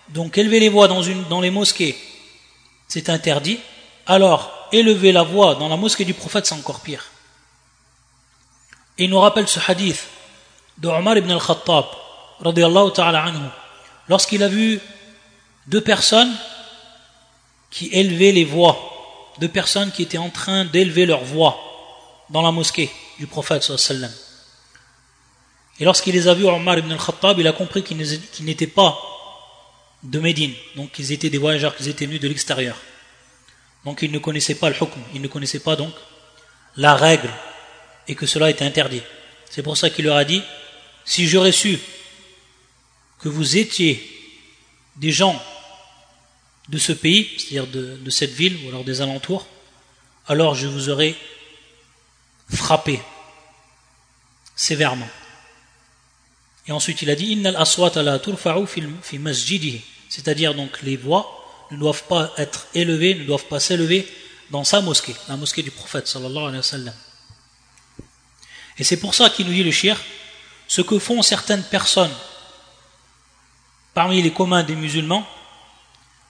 Donc 0.09 0.37
élever 0.37 0.59
les 0.59 0.69
voix 0.69 0.87
dans, 0.87 1.03
une, 1.03 1.23
dans 1.25 1.41
les 1.41 1.51
mosquées 1.51 1.97
c'est 2.87 3.09
interdit. 3.09 3.59
Alors 4.05 4.51
élever 4.71 5.11
la 5.11 5.23
voix 5.23 5.55
dans 5.55 5.67
la 5.69 5.77
mosquée 5.77 6.05
du 6.05 6.13
prophète 6.13 6.45
c'est 6.45 6.55
encore 6.55 6.81
pire. 6.81 7.05
Et 8.97 9.05
il 9.05 9.09
nous 9.09 9.19
rappelle 9.19 9.47
ce 9.47 9.59
hadith 9.65 10.07
de 10.77 10.87
Omar 10.87 11.17
ibn 11.17 11.31
al-Khattab, 11.31 11.85
lorsqu'il 14.09 14.43
a 14.43 14.47
vu 14.47 14.79
deux 15.67 15.81
personnes 15.81 16.35
qui 17.69 17.89
élevaient 17.93 18.31
les 18.31 18.43
voix, 18.43 18.77
deux 19.39 19.47
personnes 19.47 19.91
qui 19.91 20.01
étaient 20.01 20.17
en 20.17 20.29
train 20.29 20.65
d'élever 20.65 21.05
leur 21.05 21.23
voix 21.23 21.57
dans 22.29 22.41
la 22.41 22.51
mosquée 22.51 22.89
du 23.19 23.27
prophète. 23.27 23.71
Et 25.79 25.85
lorsqu'il 25.85 26.13
les 26.13 26.27
a 26.27 26.33
vus, 26.33 26.45
Omar 26.45 26.79
ibn 26.79 26.91
al-Khattab, 26.91 27.39
il 27.39 27.47
a 27.47 27.53
compris 27.53 27.83
qu'ils 27.83 27.97
n'étaient 28.41 28.67
pas 28.67 28.99
de 30.03 30.19
Médine, 30.19 30.53
donc 30.75 30.97
ils 30.97 31.11
étaient 31.11 31.29
des 31.29 31.37
voyageurs, 31.37 31.75
qu'ils 31.75 31.89
étaient 31.89 32.05
venus 32.05 32.21
de 32.21 32.27
l'extérieur. 32.27 32.75
Donc 33.85 34.01
ils 34.01 34.11
ne 34.11 34.19
connaissaient 34.19 34.55
pas 34.55 34.69
le 34.69 34.75
hukm, 34.75 34.99
ils 35.13 35.21
ne 35.21 35.27
connaissaient 35.27 35.59
pas 35.59 35.75
donc 35.75 35.93
la 36.75 36.95
règle 36.95 37.29
et 38.07 38.15
que 38.15 38.25
cela 38.25 38.49
était 38.49 38.65
interdit. 38.65 39.01
C'est 39.49 39.63
pour 39.63 39.77
ça 39.77 39.89
qu'il 39.89 40.05
leur 40.05 40.17
a 40.17 40.25
dit 40.25 40.41
si 41.05 41.27
j'aurais 41.27 41.51
su 41.51 41.79
que 43.19 43.29
vous 43.29 43.57
étiez 43.57 44.01
des 44.95 45.11
gens 45.11 45.41
de 46.69 46.77
ce 46.77 46.91
pays, 46.93 47.29
c'est-à-dire 47.37 47.67
de, 47.67 48.09
cette 48.09 48.31
ville 48.31 48.57
ou 48.63 48.69
alors 48.69 48.83
des 48.83 49.01
alentours, 49.01 49.47
alors 50.27 50.55
je 50.55 50.67
vous 50.67 50.89
aurais 50.89 51.15
frappé 52.49 52.99
sévèrement. 54.55 55.09
Et 56.67 56.71
ensuite 56.71 57.01
il 57.01 57.09
a 57.09 57.15
dit 57.15 57.27
Innal 57.27 57.57
c'est-à-dire 60.09 60.53
donc 60.55 60.81
les 60.81 60.97
voix 60.97 61.67
ne 61.71 61.77
doivent 61.77 62.03
pas 62.03 62.33
être 62.37 62.67
élevées, 62.73 63.15
ne 63.15 63.25
doivent 63.25 63.45
pas 63.45 63.59
s'élever 63.59 64.07
dans 64.51 64.63
sa 64.63 64.81
mosquée, 64.81 65.15
la 65.27 65.37
mosquée 65.37 65.63
du 65.63 65.71
prophète 65.71 66.07
sallallahu 66.07 66.49
alayhi 66.49 66.63
wa. 66.85 66.93
Et 68.77 68.83
c'est 68.83 68.97
pour 68.97 69.13
ça 69.13 69.29
qu'il 69.29 69.47
nous 69.47 69.53
dit 69.53 69.63
le 69.63 69.71
shir, 69.71 69.99
ce 70.67 70.81
que 70.81 70.99
font 70.99 71.21
certaines 71.21 71.63
personnes 71.63 72.11
parmi 73.99 74.21
les 74.21 74.31
communs 74.31 74.63
des 74.63 74.75
musulmans, 74.75 75.27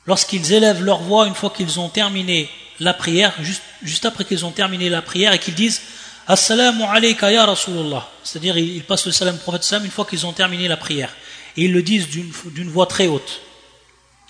lorsqu'ils 0.08 0.54
élèvent 0.54 0.84
leur 0.84 1.04
voix 1.04 1.28
une 1.28 1.36
fois 1.36 1.52
qu'ils 1.52 1.80
ont 1.80 1.88
terminé 1.88 2.50
la 2.80 2.96
prière, 2.96 3.32
juste, 3.42 3.62
juste 3.84 4.08
après 4.08 4.26
qu'ils 4.26 4.44
ont 4.44 4.50
terminé 4.50 4.90
la 4.90 5.04
prière 5.04 5.34
et 5.34 5.38
qu'ils 5.38 5.54
disent 5.54 5.80
Assalamu 6.28 6.82
alayka 6.82 7.32
ya 7.32 7.46
Rasulullah. 7.46 8.10
C'est-à-dire, 8.24 8.58
ils 8.58 8.84
passent 8.84 9.06
le 9.06 9.12
salam 9.12 9.36
au 9.36 9.38
prophète 9.38 9.72
une 9.84 9.92
fois 9.92 10.06
qu'ils 10.06 10.26
ont 10.26 10.34
terminé 10.34 10.68
la 10.68 10.78
prière. 10.78 11.16
Et 11.56 11.66
ils 11.66 11.72
le 11.72 11.84
disent 11.84 12.08
d'une 12.10 12.72
voix 12.72 12.88
très 12.88 13.06
haute. 13.06 13.42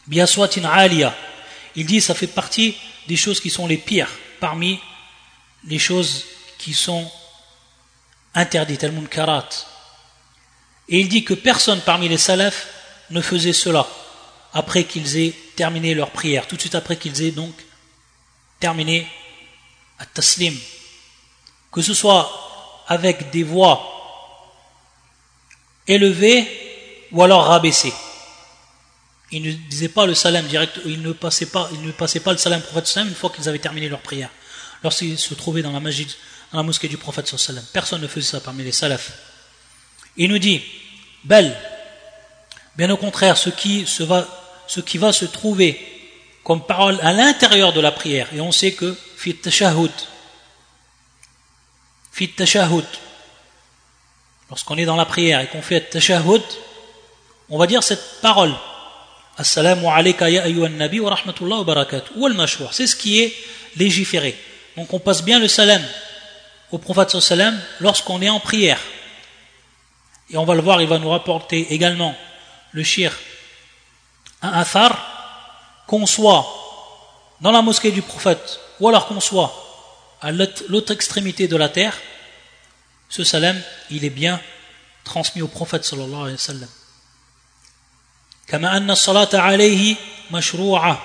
Biaswatin 0.08 0.66
aliya. 0.66 1.16
Ils 1.78 1.86
disent, 1.86 2.08
ça 2.08 2.16
fait 2.16 2.28
partie 2.28 2.76
des 3.08 3.16
choses 3.16 3.40
qui 3.40 3.50
sont 3.50 3.68
les 3.68 3.78
pires 3.78 4.12
parmi 4.42 4.82
les 5.66 5.80
choses 5.80 6.26
qui 6.58 6.74
sont 6.74 7.10
interdites, 8.36 8.84
al-munkarat. 8.84 9.48
Et 10.90 11.00
il 11.00 11.08
dit 11.08 11.24
que 11.24 11.36
personne 11.36 11.80
parmi 11.80 12.10
les 12.10 12.18
salafs 12.18 12.79
ne 13.12 13.22
faisait 13.22 13.54
cela 13.54 13.88
après 14.54 14.84
qu'ils 14.84 15.18
aient 15.18 15.34
terminé 15.56 15.94
leur 15.94 16.12
prière, 16.12 16.48
tout 16.48 16.56
de 16.56 16.62
suite 16.62 16.76
après 16.76 16.98
qu'ils 16.98 17.22
aient 17.22 17.32
donc 17.32 17.54
terminé 18.60 19.08
à 20.00 20.06
taslim, 20.06 20.56
que 21.72 21.82
ce 21.82 21.94
soit 21.94 22.84
avec 22.88 23.30
des 23.32 23.44
voix 23.44 24.00
élevées 25.88 26.48
ou 27.12 27.24
alors 27.24 27.46
rabaissées. 27.46 27.94
Il 29.32 29.44
ne 29.44 29.52
disait 29.52 29.90
pas 29.90 30.08
le 30.08 30.16
salam 30.16 30.46
direct, 30.48 30.80
il 30.86 31.02
ne 31.02 31.12
passait 31.12 31.46
pas, 31.46 31.70
il 31.74 31.82
ne 31.84 31.92
passait 31.92 32.20
pas 32.20 32.32
le 32.32 32.38
salam 32.38 32.62
prophète 32.62 32.92
une 32.98 33.14
fois 33.14 33.30
qu'ils 33.30 33.48
avaient 33.48 33.60
terminé 33.60 33.88
leur 33.88 34.02
prière. 34.02 34.30
Lorsqu'ils 34.84 35.20
se 35.20 35.34
trouvaient 35.34 35.62
dans 35.62 35.72
la, 35.72 35.80
magie, 35.80 36.08
dans 36.52 36.60
la 36.60 36.64
mosquée 36.64 36.88
du 36.88 36.98
prophète 36.98 37.28
sallam. 37.28 37.64
Personne 37.74 38.02
ne 38.02 38.08
faisait 38.08 38.26
ça 38.26 38.40
parmi 38.40 38.64
les 38.64 38.72
salafs. 38.72 39.12
Il 40.18 40.30
nous 40.30 40.40
dit, 40.40 40.62
belle, 41.24 41.56
bien 42.76 42.90
au 42.90 42.98
contraire, 42.98 43.38
ce 43.38 43.50
qui, 43.50 43.86
va, 44.00 45.14
se 45.14 45.26
trouver 45.26 45.80
comme 46.44 46.66
parole 46.66 47.00
à 47.02 47.14
l'intérieur 47.14 47.74
de 47.74 47.82
la 47.82 47.92
prière, 47.92 48.28
et 48.34 48.42
on 48.42 48.52
sait 48.52 48.74
que 48.74 48.96
fit 49.18 49.36
tashahud, 49.36 49.92
fit 52.12 52.34
lorsqu'on 54.50 54.78
est 54.78 54.86
dans 54.86 54.96
la 54.96 55.06
prière 55.06 55.42
et 55.42 55.48
qu'on 55.48 55.62
fait 55.62 55.82
tashahud, 55.82 56.42
on 57.50 57.58
va 57.58 57.68
dire 57.68 57.84
cette 57.84 58.22
parole. 58.22 58.54
Assalamu 59.38 59.88
alayka 59.88 60.30
nabi 60.30 61.00
wa 61.00 61.16
wa 61.16 61.64
barakatuh. 61.64 62.12
Ou 62.18 62.26
al 62.26 62.36
C'est 62.72 62.88
ce 62.88 62.96
qui 62.96 63.22
est 63.22 63.34
légiféré. 63.78 64.38
Donc 64.76 64.94
on 64.94 65.00
passe 65.00 65.24
bien 65.24 65.40
le 65.40 65.48
salam 65.48 65.82
au 66.72 66.78
prophète 66.78 67.20
sallam 67.20 67.60
lorsqu'on 67.80 68.22
est 68.22 68.30
en 68.30 68.40
prière. 68.40 68.80
Et 70.30 70.38
on 70.38 70.46
va 70.46 70.56
le 70.56 70.62
voir, 70.62 70.82
il 70.82 70.88
va 70.88 71.00
nous 71.00 71.10
rapporter 71.10 71.68
également 71.74 72.16
le 72.73 72.83
shir 72.83 73.13
un 74.43 74.53
athar 74.53 75.85
qu'on 75.87 76.07
soit 76.07 76.47
dans 77.41 77.51
la 77.51 77.63
mosquée 77.63 77.91
du 77.91 78.03
prophète 78.03 78.61
ou 78.81 78.89
alors 78.89 79.07
qu'on 79.07 79.21
soit 79.21 79.53
à 80.21 80.33
l'autre 80.33 80.93
extrémité 80.93 81.49
de 81.49 81.57
la 81.57 81.69
terre, 81.69 81.95
ce 83.11 83.25
salam, 83.25 83.61
il 83.91 84.05
est 84.05 84.11
bien 84.11 84.41
transmis 85.05 85.43
au 85.43 85.49
prophète 85.49 85.85
sallallahu 85.85 86.23
alayhi 86.23 86.33
wa 86.33 86.39
sallam. 86.39 86.69
كما 88.47 88.77
أن 88.77 88.91
الصلاة 88.91 89.29
عليه 89.35 89.97
مشروعة 90.31 91.03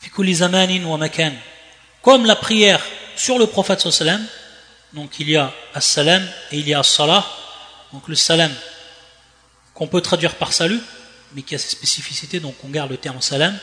في 0.00 0.10
كل 0.10 0.34
زمان 0.34 0.84
ومكان 0.84 1.38
comme 2.02 2.24
la 2.24 2.36
prière 2.36 2.80
sur 3.14 3.38
le 3.38 3.46
prophète 3.46 3.80
sallam 3.80 4.26
donc 4.94 5.20
il 5.20 5.28
y 5.28 5.36
a 5.36 5.52
as-salam 5.74 6.26
et 6.50 6.58
il 6.58 6.68
y 6.68 6.72
a 6.72 6.80
as-salah 6.80 7.24
donc 7.92 8.08
le 8.08 8.14
salam 8.14 8.50
qu'on 9.77 9.87
peut 9.87 10.01
traduire 10.01 10.35
par 10.35 10.51
salut 10.51 10.81
mais 11.33 11.43
qui 11.43 11.53
a 11.53 11.57
ses 11.59 11.69
spécificités 11.69 12.39
donc 12.39 12.55
on 12.63 12.69
garde 12.69 12.89
le 12.89 12.97
terme 12.97 13.21
salam 13.21 13.55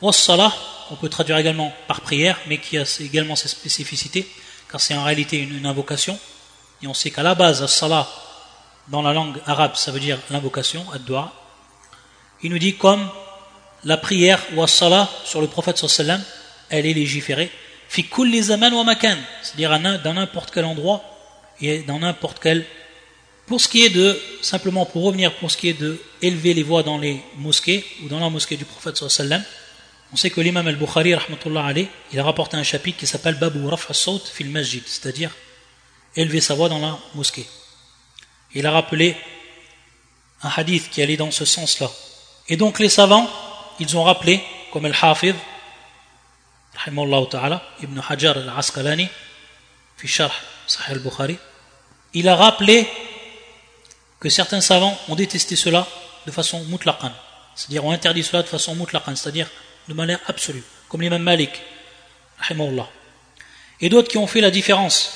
ou 0.00 0.12
salah 0.12 0.52
qu'on 0.88 0.96
peut 0.96 1.08
traduire 1.08 1.38
également 1.38 1.74
par 1.88 2.00
prière 2.02 2.38
mais 2.46 2.58
qui 2.58 2.78
a 2.78 2.84
également 3.00 3.34
ses 3.34 3.48
spécificités 3.48 4.30
car 4.70 4.80
c'est 4.80 4.94
en 4.94 5.02
réalité 5.02 5.38
une, 5.38 5.66
invocation 5.66 6.16
et 6.82 6.86
on 6.86 6.94
sait 6.94 7.10
qu'à 7.10 7.24
la 7.24 7.34
base 7.34 7.62
as-salah 7.62 8.08
dans 8.88 9.02
la 9.02 9.12
langue 9.12 9.38
arabe 9.46 9.74
ça 9.74 9.90
veut 9.90 10.00
dire 10.00 10.18
l'invocation 10.30 10.86
ad-dua 10.92 11.32
il 12.42 12.50
nous 12.50 12.58
dit 12.58 12.76
comme 12.76 13.10
la 13.84 13.96
prière 13.96 14.40
ou 14.56 14.66
salah 14.66 15.08
sur 15.24 15.40
le 15.40 15.46
prophète 15.46 15.78
sallam, 15.78 16.22
elle 16.68 16.86
est 16.86 16.92
légiférée. 16.92 17.50
Fi 17.88 18.04
kulli 18.04 18.42
wa 18.48 18.84
makan, 18.84 19.16
c'est-à-dire 19.42 19.78
dans 20.02 20.14
n'importe 20.14 20.50
quel 20.52 20.64
endroit 20.64 21.02
et 21.60 21.80
dans 21.80 21.98
n'importe 21.98 22.38
quel. 22.40 22.64
Pour 23.50 23.60
ce 23.60 23.66
qui 23.66 23.82
est 23.84 23.90
de, 23.90 24.16
simplement 24.42 24.86
pour 24.86 25.02
revenir 25.02 25.34
pour 25.34 25.50
ce 25.50 25.56
qui 25.56 25.68
est 25.68 25.74
de 25.74 26.00
élever 26.22 26.54
les 26.54 26.62
voix 26.62 26.84
dans 26.84 26.98
les 26.98 27.20
mosquées 27.36 27.84
ou 28.00 28.08
dans 28.08 28.20
la 28.20 28.30
mosquée 28.30 28.56
du 28.56 28.64
prophète 28.64 28.96
sallam, 29.08 29.42
on 30.12 30.16
sait 30.16 30.30
que 30.30 30.40
l'imam 30.40 30.68
al-Bukhari, 30.68 31.16
il 32.12 32.20
a 32.20 32.22
rapporté 32.22 32.56
un 32.56 32.62
chapitre 32.62 32.98
qui 32.98 33.08
s'appelle 33.08 33.34
Babu 33.34 33.66
Raf 33.66 33.90
al 33.90 34.20
fil 34.32 34.50
masjid, 34.50 34.84
c'est-à-dire 34.86 35.32
élever 36.14 36.40
sa 36.40 36.54
voix 36.54 36.68
dans 36.68 36.78
la 36.78 36.96
mosquée. 37.16 37.44
Il 38.54 38.64
a 38.66 38.70
rappelé 38.70 39.16
un 40.44 40.50
hadith 40.56 40.88
qui 40.88 41.02
allait 41.02 41.16
dans 41.16 41.32
ce 41.32 41.44
sens-là. 41.44 41.90
Et 42.48 42.56
donc 42.56 42.78
les 42.78 42.88
savants, 42.88 43.28
ils 43.80 43.96
ont 43.96 44.04
rappelé, 44.04 44.40
comme 44.72 44.84
Al-Hafidh, 44.84 45.34
Ibn 46.86 48.00
Hajar 48.08 48.36
al-Asqalani, 48.36 49.08
Sahih 50.06 50.30
al-Bukhari, 50.92 51.36
il 52.14 52.28
a 52.28 52.36
rappelé 52.36 52.88
que 54.20 54.28
certains 54.28 54.60
savants 54.60 54.96
ont 55.08 55.16
détesté 55.16 55.56
cela 55.56 55.88
de 56.26 56.30
façon 56.30 56.62
mutlaqan, 56.64 57.10
c'est-à-dire 57.56 57.84
ont 57.84 57.90
interdit 57.90 58.22
cela 58.22 58.42
de 58.42 58.48
façon 58.48 58.74
mutlaqan, 58.74 59.16
c'est-à-dire 59.16 59.48
de 59.88 59.94
manière 59.94 60.20
absolue, 60.26 60.62
comme 60.88 61.00
l'imam 61.00 61.22
Malik, 61.22 61.50
et 63.80 63.88
d'autres 63.88 64.08
qui 64.08 64.18
ont 64.18 64.26
fait 64.26 64.40
la 64.40 64.50
différence 64.50 65.12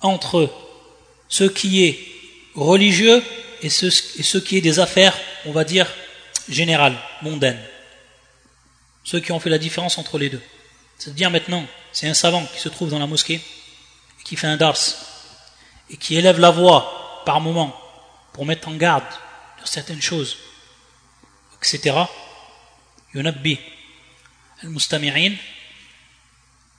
entre 0.00 0.50
ce 1.28 1.44
qui 1.44 1.84
est 1.84 1.98
religieux 2.54 3.22
et 3.62 3.70
ce, 3.70 4.38
qui 4.38 4.56
est 4.56 4.60
des 4.60 4.78
affaires, 4.78 5.16
on 5.46 5.52
va 5.52 5.64
dire, 5.64 5.86
générale, 6.48 6.96
mondaine. 7.22 7.58
Ceux 9.04 9.20
qui 9.20 9.32
ont 9.32 9.40
fait 9.40 9.50
la 9.50 9.58
différence 9.58 9.98
entre 9.98 10.18
les 10.18 10.28
deux. 10.28 10.40
C'est-à-dire 10.98 11.30
maintenant, 11.30 11.64
c'est 11.92 12.08
un 12.08 12.14
savant 12.14 12.44
qui 12.54 12.60
se 12.60 12.68
trouve 12.68 12.90
dans 12.90 12.98
la 12.98 13.06
mosquée, 13.06 13.40
qui 14.24 14.36
fait 14.36 14.46
un 14.46 14.56
dars, 14.56 14.78
et 15.90 15.96
qui 15.96 16.16
élève 16.16 16.38
la 16.38 16.50
voix 16.50 17.22
par 17.24 17.40
moment 17.40 17.74
pour 18.38 18.46
mettre 18.46 18.68
en 18.68 18.76
garde 18.76 19.02
sur 19.56 19.66
certaines 19.66 20.00
choses, 20.00 20.36
etc. 21.60 21.96
Yunabbi 23.12 23.58
al-mustami'in. 24.62 25.34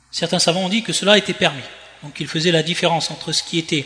Certains 0.10 0.40
savants 0.40 0.62
ont 0.62 0.70
dit 0.70 0.84
que 0.84 0.94
cela 0.94 1.18
était 1.18 1.34
permis. 1.34 1.68
Donc 2.02 2.18
il 2.22 2.30
faisait 2.30 2.54
la 2.54 2.64
différence 2.64 3.12
entre 3.12 3.34
ce 3.34 3.44
qui 3.44 3.60
était 3.60 3.86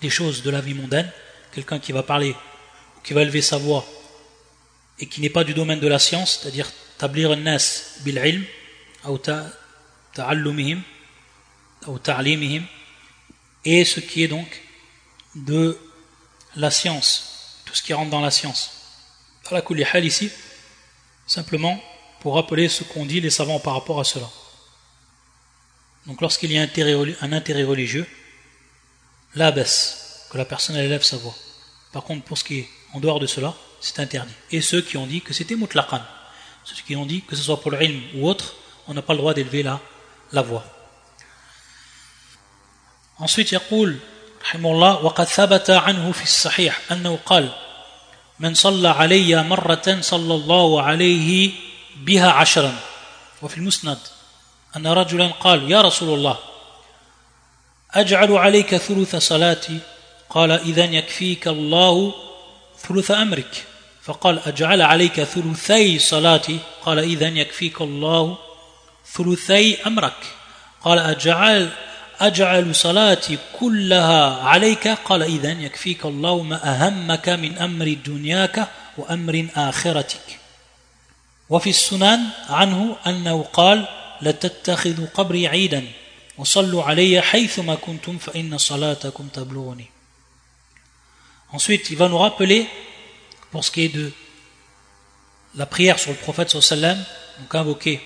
des 0.00 0.10
choses 0.10 0.42
de 0.42 0.50
la 0.50 0.60
vie 0.60 0.74
mondaine, 0.74 1.08
quelqu'un 1.54 1.78
qui 1.78 1.92
va 1.92 2.02
parler 2.02 2.34
ou 2.96 3.00
qui 3.04 3.12
va 3.12 3.22
élever 3.22 3.40
sa 3.40 3.56
voix 3.56 3.86
et 4.98 5.06
qui 5.06 5.20
n'est 5.20 5.30
pas 5.30 5.44
du 5.44 5.54
domaine 5.54 5.78
de 5.78 5.86
la 5.86 6.00
science, 6.00 6.40
c'est-à-dire 6.42 6.68
tablir 6.98 7.36
nas 7.36 8.00
bil 8.00 8.18
ilm 8.18 8.44
ou 9.04 9.16
ta'allumihim 10.12 10.82
ou 11.86 12.00
ta'limihim 12.00 12.64
et 13.64 13.84
ce 13.84 14.00
qui 14.00 14.24
est 14.24 14.28
donc 14.28 14.60
de 15.36 15.78
la 16.56 16.70
science, 16.70 17.62
tout 17.64 17.74
ce 17.74 17.82
qui 17.82 17.92
rentre 17.92 18.10
dans 18.10 18.20
la 18.20 18.30
science. 18.30 18.70
la 19.50 19.62
kulihal 19.62 20.04
ici, 20.04 20.30
simplement 21.26 21.82
pour 22.20 22.34
rappeler 22.34 22.68
ce 22.68 22.84
qu'ont 22.84 23.06
dit 23.06 23.20
les 23.20 23.30
savants 23.30 23.58
par 23.58 23.74
rapport 23.74 23.98
à 23.98 24.04
cela. 24.04 24.28
Donc 26.06 26.20
lorsqu'il 26.20 26.52
y 26.52 26.58
a 26.58 26.62
un 26.62 27.32
intérêt 27.32 27.64
religieux, 27.64 28.06
la 29.34 29.52
baisse, 29.52 30.26
que 30.30 30.38
la 30.38 30.44
personne 30.44 30.76
élève 30.76 31.02
sa 31.02 31.16
voix. 31.16 31.34
Par 31.92 32.04
contre, 32.04 32.24
pour 32.24 32.38
ce 32.38 32.44
qui 32.44 32.60
est 32.60 32.68
en 32.92 33.00
dehors 33.00 33.20
de 33.20 33.26
cela, 33.26 33.54
c'est 33.80 33.98
interdit. 33.98 34.34
Et 34.50 34.60
ceux 34.60 34.82
qui 34.82 34.96
ont 34.96 35.06
dit 35.06 35.22
que 35.22 35.32
c'était 35.32 35.56
mutlaqan, 35.56 36.02
ceux 36.64 36.82
qui 36.86 36.96
ont 36.96 37.06
dit 37.06 37.22
que 37.22 37.36
ce 37.36 37.42
soit 37.42 37.60
pour 37.60 37.70
le 37.70 37.78
l'ilm 37.78 38.02
ou 38.14 38.28
autre, 38.28 38.54
on 38.86 38.94
n'a 38.94 39.02
pas 39.02 39.12
le 39.12 39.18
droit 39.18 39.34
d'élever 39.34 39.62
la, 39.62 39.80
la 40.32 40.42
voix. 40.42 40.64
Ensuite, 43.18 43.50
il 43.52 43.54
رحمه 44.42 44.72
الله 44.72 45.04
وقد 45.04 45.24
ثبت 45.24 45.70
عنه 45.70 46.12
في 46.12 46.22
الصحيح 46.22 46.80
أنه 46.92 47.18
قال 47.26 47.48
من 48.38 48.54
صلى 48.54 48.88
علي 48.88 49.42
مرة 49.42 49.98
صلى 50.00 50.34
الله 50.34 50.82
عليه 50.82 51.52
بها 51.96 52.30
عشرا 52.30 52.74
وفي 53.42 53.56
المسند 53.56 53.98
أن 54.76 54.86
رجلا 54.86 55.26
قال 55.26 55.70
يا 55.70 55.80
رسول 55.80 56.18
الله 56.18 56.36
أجعل 57.94 58.32
عليك 58.32 58.76
ثلث 58.76 59.16
صلاتي 59.16 59.78
قال 60.30 60.50
إذا 60.50 60.84
يكفيك 60.84 61.48
الله 61.48 62.14
ثلث 62.78 63.10
أمرك 63.10 63.64
فقال 64.02 64.40
أجعل 64.46 64.82
عليك 64.82 65.22
ثلثي 65.22 65.98
صلاتي 65.98 66.58
قال 66.84 66.98
إذا 66.98 67.28
يكفيك 67.28 67.80
الله 67.80 68.38
ثلثي 69.12 69.82
أمرك 69.86 70.26
قال 70.84 70.98
أجعل 70.98 71.70
أجعل 72.20 72.74
صلاتي 72.74 73.38
كلها 73.60 74.42
عليك؟ 74.42 74.88
قال 74.88 75.22
إذا 75.22 75.52
يكفيك 75.52 76.04
الله 76.04 76.42
ما 76.42 76.58
أهمك 76.72 77.28
من 77.28 77.58
أمر 77.58 77.96
دنياك 78.06 78.68
وأمر 78.96 79.48
آخرتك. 79.56 80.38
وفي 81.50 81.70
السنن 81.70 82.20
عنه 82.48 82.96
أنه 83.06 83.42
قال 83.42 83.88
لتتخذوا 84.22 85.06
قبري 85.14 85.48
عيدا 85.48 85.84
وصلوا 86.38 86.82
علي 86.82 87.20
حيثما 87.20 87.74
كنتم 87.74 88.18
فإن 88.18 88.58
صلاتكم 88.58 89.28
تبلغني. 89.28 89.86
Ensuite, 91.52 91.90
il 91.90 91.96
va 91.96 92.08
nous 92.08 92.18
rappeler, 92.18 92.68
pour 93.50 93.64
ce 93.64 93.70
qui 93.72 93.84
est 93.86 93.88
de 93.88 94.12
la 95.56 95.66
prière 95.66 95.98
sur 95.98 96.12
le 96.12 96.16
prophète 96.16 96.50
sallam, 96.60 96.96
donc 97.40 97.54
invoqué 97.54 98.00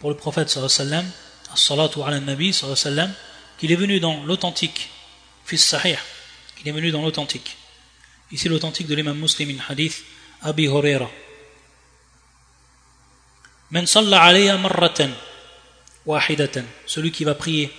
pour 0.00 0.10
le 0.10 0.16
prophète 0.16 0.50
sallam, 0.50 1.06
as-salatu 1.54 2.02
ala 2.02 2.18
nabi 2.18 2.52
sallam, 2.52 3.12
qu'il 3.60 3.70
est 3.70 3.76
venu 3.76 4.00
dans 4.00 4.24
l'authentique, 4.24 4.88
fils 5.44 5.62
sahih, 5.62 5.98
qu'il 6.56 6.66
est 6.66 6.72
venu 6.72 6.90
dans 6.90 7.02
l'authentique. 7.02 7.58
Ici 8.32 8.48
l'authentique 8.48 8.86
de 8.86 8.94
l'imam 8.94 9.18
muslim 9.18 9.50
in 9.50 9.62
hadith, 9.68 10.02
Abi 10.40 10.64
Huraira. 10.64 11.10
Salla 13.84 14.22
alayya 14.22 14.56
marratan 14.56 15.10
wahidatan, 16.06 16.64
celui 16.86 17.12
qui 17.12 17.24
va 17.24 17.34
prier 17.34 17.70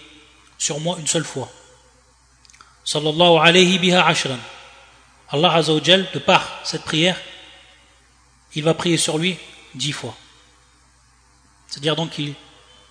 sur 0.60 0.80
moi 0.80 0.98
une 1.00 1.08
seule 1.08 1.26
fois. 1.26 1.52
Sallallahu 2.84 3.40
alayhi 3.42 3.80
biha 3.80 4.06
ashran. 4.06 4.38
Allah 5.30 5.54
Azzawajal, 5.56 6.12
de 6.14 6.20
par 6.20 6.60
cette 6.64 6.84
prière, 6.84 7.20
il 8.54 8.64
va 8.64 8.76
prier 8.76 8.98
sur 8.98 9.18
lui 9.18 9.36
dix 9.74 9.94
fois. 9.94 10.16
C'est-à-dire 11.68 11.96
donc 11.96 12.22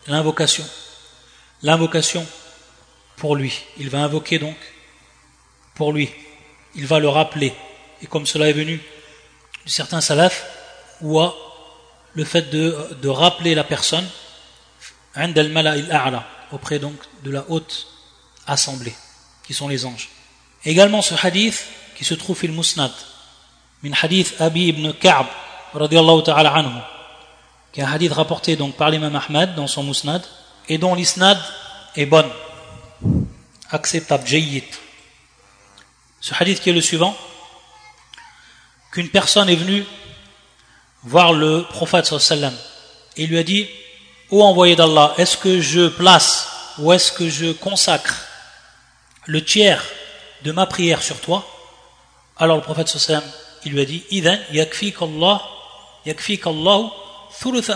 l'invocation. 0.09 0.67
L'invocation 1.63 2.27
pour 3.21 3.37
lui. 3.37 3.53
Il 3.79 3.91
va 3.91 3.99
invoquer 3.99 4.39
donc 4.41 4.57
pour 5.77 5.93
lui. 5.93 6.11
Il 6.75 6.87
va 6.87 6.99
le 6.99 7.09
rappeler. 7.09 7.53
Et 8.03 8.07
comme 8.07 8.27
cela 8.27 8.49
est 8.49 8.55
venu 8.55 8.81
de 9.65 9.71
certains 9.71 10.01
salafs, 10.01 10.47
ou 11.03 11.21
à 11.21 11.35
le 12.15 12.25
fait 12.25 12.51
de, 12.51 12.77
de 13.01 13.09
rappeler 13.09 13.55
la 13.55 13.63
personne 13.63 14.09
auprès 16.51 16.79
donc 16.79 16.97
de 17.23 17.31
la 17.31 17.45
haute 17.49 17.87
assemblée, 18.47 18.95
qui 19.45 19.55
sont 19.55 19.69
les 19.69 19.85
anges. 19.85 20.09
également 20.65 21.03
ce 21.03 21.15
hadith 21.15 21.65
qui 21.97 22.05
se 22.05 22.15
trouve 22.15 22.41
il 22.43 22.53
musnad, 22.53 22.93
min 23.83 23.93
hadith 24.01 24.41
Abi 24.41 24.69
ibn 24.69 24.93
Ka'b, 24.93 25.27
radiallahu 25.75 26.23
ta'ala 26.23 26.53
anhu, 26.55 26.81
qui 27.73 27.81
est 27.81 27.85
un 27.85 27.93
hadith 27.93 28.13
rapporté 28.13 28.57
donc 28.57 28.77
par 28.77 28.91
l'imam 28.91 29.15
Ahmad 29.15 29.55
dans 29.55 29.67
son 29.67 29.83
musnad, 29.83 30.23
et 30.69 30.79
dont 30.79 30.95
l'isnad 30.95 31.39
est 31.97 32.07
bonne, 32.07 32.31
acceptable, 33.71 34.27
jayyid. 34.27 34.65
Ce 36.21 36.35
hadith 36.39 36.61
qui 36.61 36.71
est 36.71 36.75
le 36.75 36.81
suivant, 36.81 37.17
qu'une 38.93 39.09
personne 39.09 39.49
est 39.49 39.57
venue 39.57 39.85
voir 41.03 41.33
le 41.33 41.65
prophète 41.71 42.07
sallam 42.07 42.55
et 43.17 43.27
lui 43.27 43.39
a 43.39 43.43
dit 43.43 43.69
Ô 44.31 44.45
envoyé 44.45 44.77
d'Allah, 44.77 45.15
est-ce 45.19 45.37
que 45.37 45.61
je 45.61 45.89
place 45.89 46.49
ou 46.79 46.93
est-ce 46.93 47.11
que 47.11 47.29
je 47.29 47.53
consacre 47.53 48.27
le 49.27 49.45
tiers 49.45 49.83
de 50.43 50.53
ma 50.53 50.67
prière 50.67 51.03
sur 51.03 51.21
toi? 51.21 51.47
Alors 52.37 52.57
le 52.57 52.63
prophète 52.63 52.89
sallam, 52.89 53.25
il 53.65 53.73
lui 53.73 53.81
a 53.81 53.85
dit 53.85 54.05
Idan 54.11 54.39
yakfik 54.53 55.03
Allah, 55.03 55.43
yakfik 56.07 56.47
Allah 56.47 56.91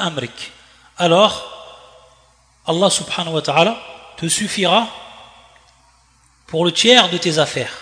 amrik. 0.01 0.53
Alors, 0.99 1.51
Allah 2.67 2.91
subhanahu 2.91 3.35
wa 3.35 3.43
ta'ala 3.43 3.79
te 4.17 4.29
suffira 4.29 4.87
pour 6.47 6.65
le 6.65 6.73
tiers 6.73 7.09
de 7.11 7.19
tes 7.19 7.39
affaires. 7.39 7.73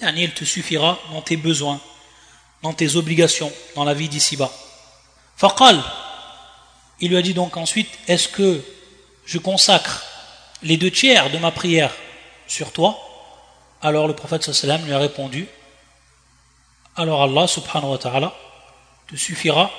Il 0.00 0.32
te 0.32 0.44
suffira 0.44 0.98
dans 1.12 1.20
tes 1.20 1.36
besoins, 1.36 1.80
dans 2.62 2.72
tes 2.72 2.96
obligations, 2.96 3.52
dans 3.74 3.84
la 3.84 3.94
vie 3.94 4.08
d'ici-bas. 4.08 4.50
Faqal, 5.36 5.82
il 7.00 7.10
lui 7.10 7.16
a 7.16 7.22
dit 7.22 7.34
donc 7.34 7.56
ensuite 7.56 7.90
Est-ce 8.08 8.28
que 8.28 8.62
je 9.26 9.38
consacre 9.38 10.04
les 10.62 10.76
deux 10.76 10.90
tiers 10.90 11.30
de 11.30 11.38
ma 11.38 11.50
prière 11.50 11.92
sur 12.46 12.72
toi? 12.72 12.98
Alors 13.82 14.08
le 14.08 14.14
prophète 14.14 14.46
lui 14.84 14.92
a 14.92 14.98
répondu 14.98 15.48
alors 16.96 17.22
Allah 17.22 17.46
subhanahu 17.46 17.92
wa 17.92 17.98
ta'ala 17.98 18.34
te 19.08 19.16
suffira 19.16 19.70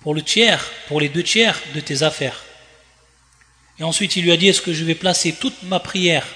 pour 0.00 0.14
le 0.14 0.22
tiers, 0.22 0.64
pour 0.88 1.00
les 1.00 1.08
deux 1.08 1.22
tiers 1.22 1.60
de 1.74 1.80
tes 1.80 2.02
affaires. 2.02 2.42
Et 3.78 3.82
ensuite 3.82 4.16
il 4.16 4.24
lui 4.24 4.32
a 4.32 4.36
dit, 4.36 4.48
est-ce 4.48 4.62
que 4.62 4.72
je 4.72 4.84
vais 4.84 4.94
placer 4.94 5.32
toute 5.32 5.62
ma 5.64 5.80
prière 5.80 6.26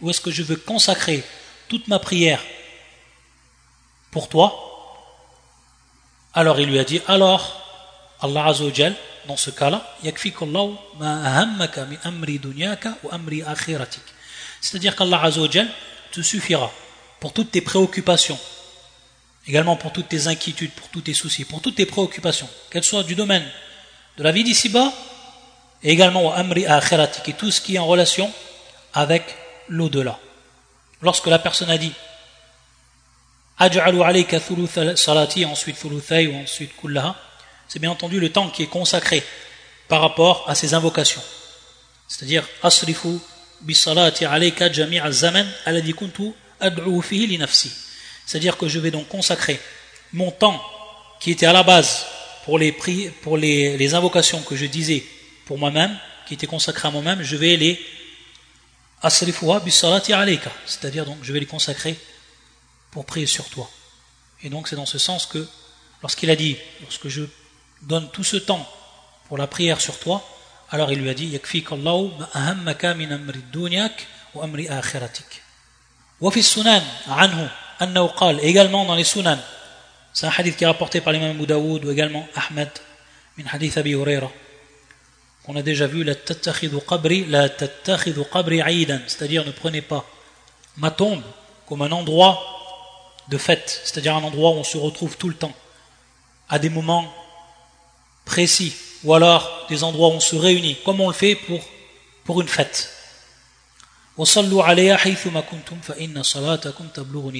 ou 0.00 0.10
est-ce 0.10 0.20
que 0.20 0.30
je 0.30 0.42
veux 0.42 0.56
consacrer 0.56 1.22
toute 1.68 1.88
ma 1.88 1.98
prière 1.98 2.42
pour 4.10 4.28
toi? 4.28 4.66
Alors 6.32 6.58
il 6.60 6.68
lui 6.70 6.78
a 6.78 6.84
dit, 6.84 7.00
alors 7.06 7.60
Allah 8.20 8.46
Azzawajal, 8.46 8.94
dans 9.26 9.36
ce 9.36 9.50
cas-là, 9.50 9.96
c'est-à-dire 14.60 14.96
qu'Allah 14.96 15.22
Azzawajal 15.22 15.68
te 16.12 16.20
suffira 16.22 16.72
pour 17.18 17.32
toutes 17.32 17.50
tes 17.50 17.60
préoccupations 17.60 18.38
également 19.46 19.76
pour 19.76 19.92
toutes 19.92 20.08
tes 20.08 20.26
inquiétudes, 20.26 20.72
pour 20.72 20.88
tous 20.88 21.00
tes 21.00 21.14
soucis, 21.14 21.44
pour 21.44 21.60
toutes 21.60 21.76
tes 21.76 21.86
préoccupations, 21.86 22.48
qu'elles 22.70 22.84
soient 22.84 23.02
du 23.02 23.14
domaine 23.14 23.46
de 24.16 24.22
la 24.22 24.32
vie 24.32 24.44
d'ici-bas, 24.44 24.92
et 25.82 25.90
également 25.90 26.26
au 26.26 26.30
amri 26.30 26.66
akhiratik, 26.66 27.28
et 27.28 27.32
tout 27.32 27.50
ce 27.50 27.60
qui 27.60 27.76
est 27.76 27.78
en 27.78 27.86
relation 27.86 28.30
avec 28.92 29.22
l'au-delà. 29.68 30.18
Lorsque 31.02 31.26
la 31.26 31.38
personne 31.38 31.70
a 31.70 31.78
dit 31.78 31.92
Aj'alu 33.58 34.02
alayka 34.02 34.38
salati, 34.96 35.44
ensuite 35.44 35.78
thuluthay, 35.78 36.26
ou 36.28 36.34
ensuite 36.36 36.74
kullaha, 36.76 37.14
c'est 37.68 37.78
bien 37.78 37.90
entendu 37.90 38.18
le 38.18 38.30
temps 38.30 38.48
qui 38.48 38.62
est 38.62 38.66
consacré 38.66 39.22
par 39.88 40.00
rapport 40.00 40.44
à 40.48 40.54
ces 40.54 40.72
invocations. 40.74 41.22
C'est-à-dire, 42.08 42.46
asrifu 42.62 43.18
bi 43.60 43.74
salati 43.74 44.24
alayka 44.24 44.72
jami'a 44.72 45.10
zaman 45.12 45.46
alladhi 45.66 45.92
kuntu 45.92 46.32
ad'u 46.58 47.02
fihi 47.02 47.26
li 47.26 47.38
nafsi. 47.38 47.70
C'est-à-dire 48.26 48.56
que 48.56 48.68
je 48.68 48.78
vais 48.78 48.90
donc 48.90 49.08
consacrer 49.08 49.60
mon 50.12 50.30
temps 50.30 50.60
qui 51.20 51.30
était 51.30 51.46
à 51.46 51.52
la 51.52 51.62
base 51.62 52.06
pour 52.44 52.58
les, 52.58 52.72
pour 53.22 53.36
les, 53.36 53.94
invocations 53.94 54.40
que 54.42 54.56
je 54.56 54.66
disais 54.66 55.04
pour 55.50 55.58
moi-même, 55.58 55.98
qui 56.28 56.34
étaient 56.34 56.46
consacrés 56.46 56.86
à 56.86 56.92
moi-même, 56.92 57.24
je 57.24 57.34
vais 57.34 57.56
les 57.56 57.84
asrifuha 59.02 59.58
bisalati 59.58 60.12
alayka, 60.12 60.52
c'est-à-dire 60.64 61.04
donc 61.04 61.18
je 61.22 61.32
vais 61.32 61.40
les 61.40 61.46
consacrer 61.54 61.98
pour 62.92 63.04
prier 63.04 63.26
sur 63.26 63.48
toi. 63.48 63.68
Et 64.44 64.48
donc 64.48 64.68
c'est 64.68 64.76
dans 64.76 64.86
ce 64.86 64.98
sens 64.98 65.26
que 65.26 65.44
lorsqu'il 66.02 66.30
a 66.30 66.36
dit, 66.36 66.56
lorsque 66.82 67.08
je 67.08 67.22
donne 67.82 68.08
tout 68.12 68.22
ce 68.22 68.36
temps 68.36 68.64
pour 69.26 69.38
la 69.38 69.48
prière 69.48 69.80
sur 69.80 69.98
toi, 69.98 70.24
alors 70.70 70.92
il 70.92 71.00
lui 71.00 71.10
a 71.10 71.14
dit, 71.14 71.26
yakfik 71.26 71.72
Allahu 71.72 72.12
ma'ahammaka 72.16 72.94
min 72.94 73.10
amri 73.10 73.40
dunyak 73.52 74.06
wa 74.34 74.44
amri 74.44 74.68
akhiratik. 74.68 75.42
Wa 76.20 76.30
fi 76.30 76.44
sunan 76.44 76.80
anhu 77.08 77.48
annahu 77.80 78.08
qal, 78.16 78.38
également 78.44 78.84
dans 78.84 78.94
les 78.94 79.02
sunan, 79.02 79.40
c'est 80.12 80.26
un 80.26 80.32
hadith 80.38 80.56
qui 80.56 80.62
est 80.62 80.68
rapporté 80.68 81.00
par 81.00 81.12
l'imam 81.12 81.30
Abu 81.30 81.44
Daoud 81.44 81.84
ou 81.86 81.90
également 81.90 82.28
Ahmed, 82.36 82.70
min 83.36 83.46
hadith 83.50 83.76
Abi 83.78 83.90
Hurairah, 83.90 84.30
on 85.50 85.56
a 85.56 85.62
déjà 85.62 85.86
vu 85.86 86.04
la 86.04 86.14
qabri 86.14 87.26
la 87.26 87.48
qabri 87.48 88.60
aidan 88.60 89.00
c'est-à-dire 89.06 89.44
ne 89.44 89.50
prenez 89.50 89.82
pas 89.82 90.04
ma 90.76 90.90
tombe 90.90 91.22
comme 91.66 91.82
un 91.82 91.92
endroit 91.92 92.60
de 93.30 93.38
fête, 93.38 93.80
c'est-à-dire 93.84 94.16
un 94.16 94.24
endroit 94.24 94.50
où 94.50 94.54
on 94.54 94.64
se 94.64 94.76
retrouve 94.76 95.16
tout 95.16 95.28
le 95.28 95.34
temps, 95.34 95.54
à 96.48 96.58
des 96.58 96.68
moments 96.68 97.14
précis, 98.24 98.74
ou 99.04 99.14
alors 99.14 99.66
des 99.68 99.84
endroits 99.84 100.08
où 100.08 100.12
on 100.12 100.20
se 100.20 100.34
réunit, 100.34 100.76
comme 100.84 101.00
on 101.00 101.08
le 101.08 101.14
fait 101.14 101.36
pour, 101.36 101.60
pour 102.24 102.40
une 102.40 102.48
fête. 102.48 102.92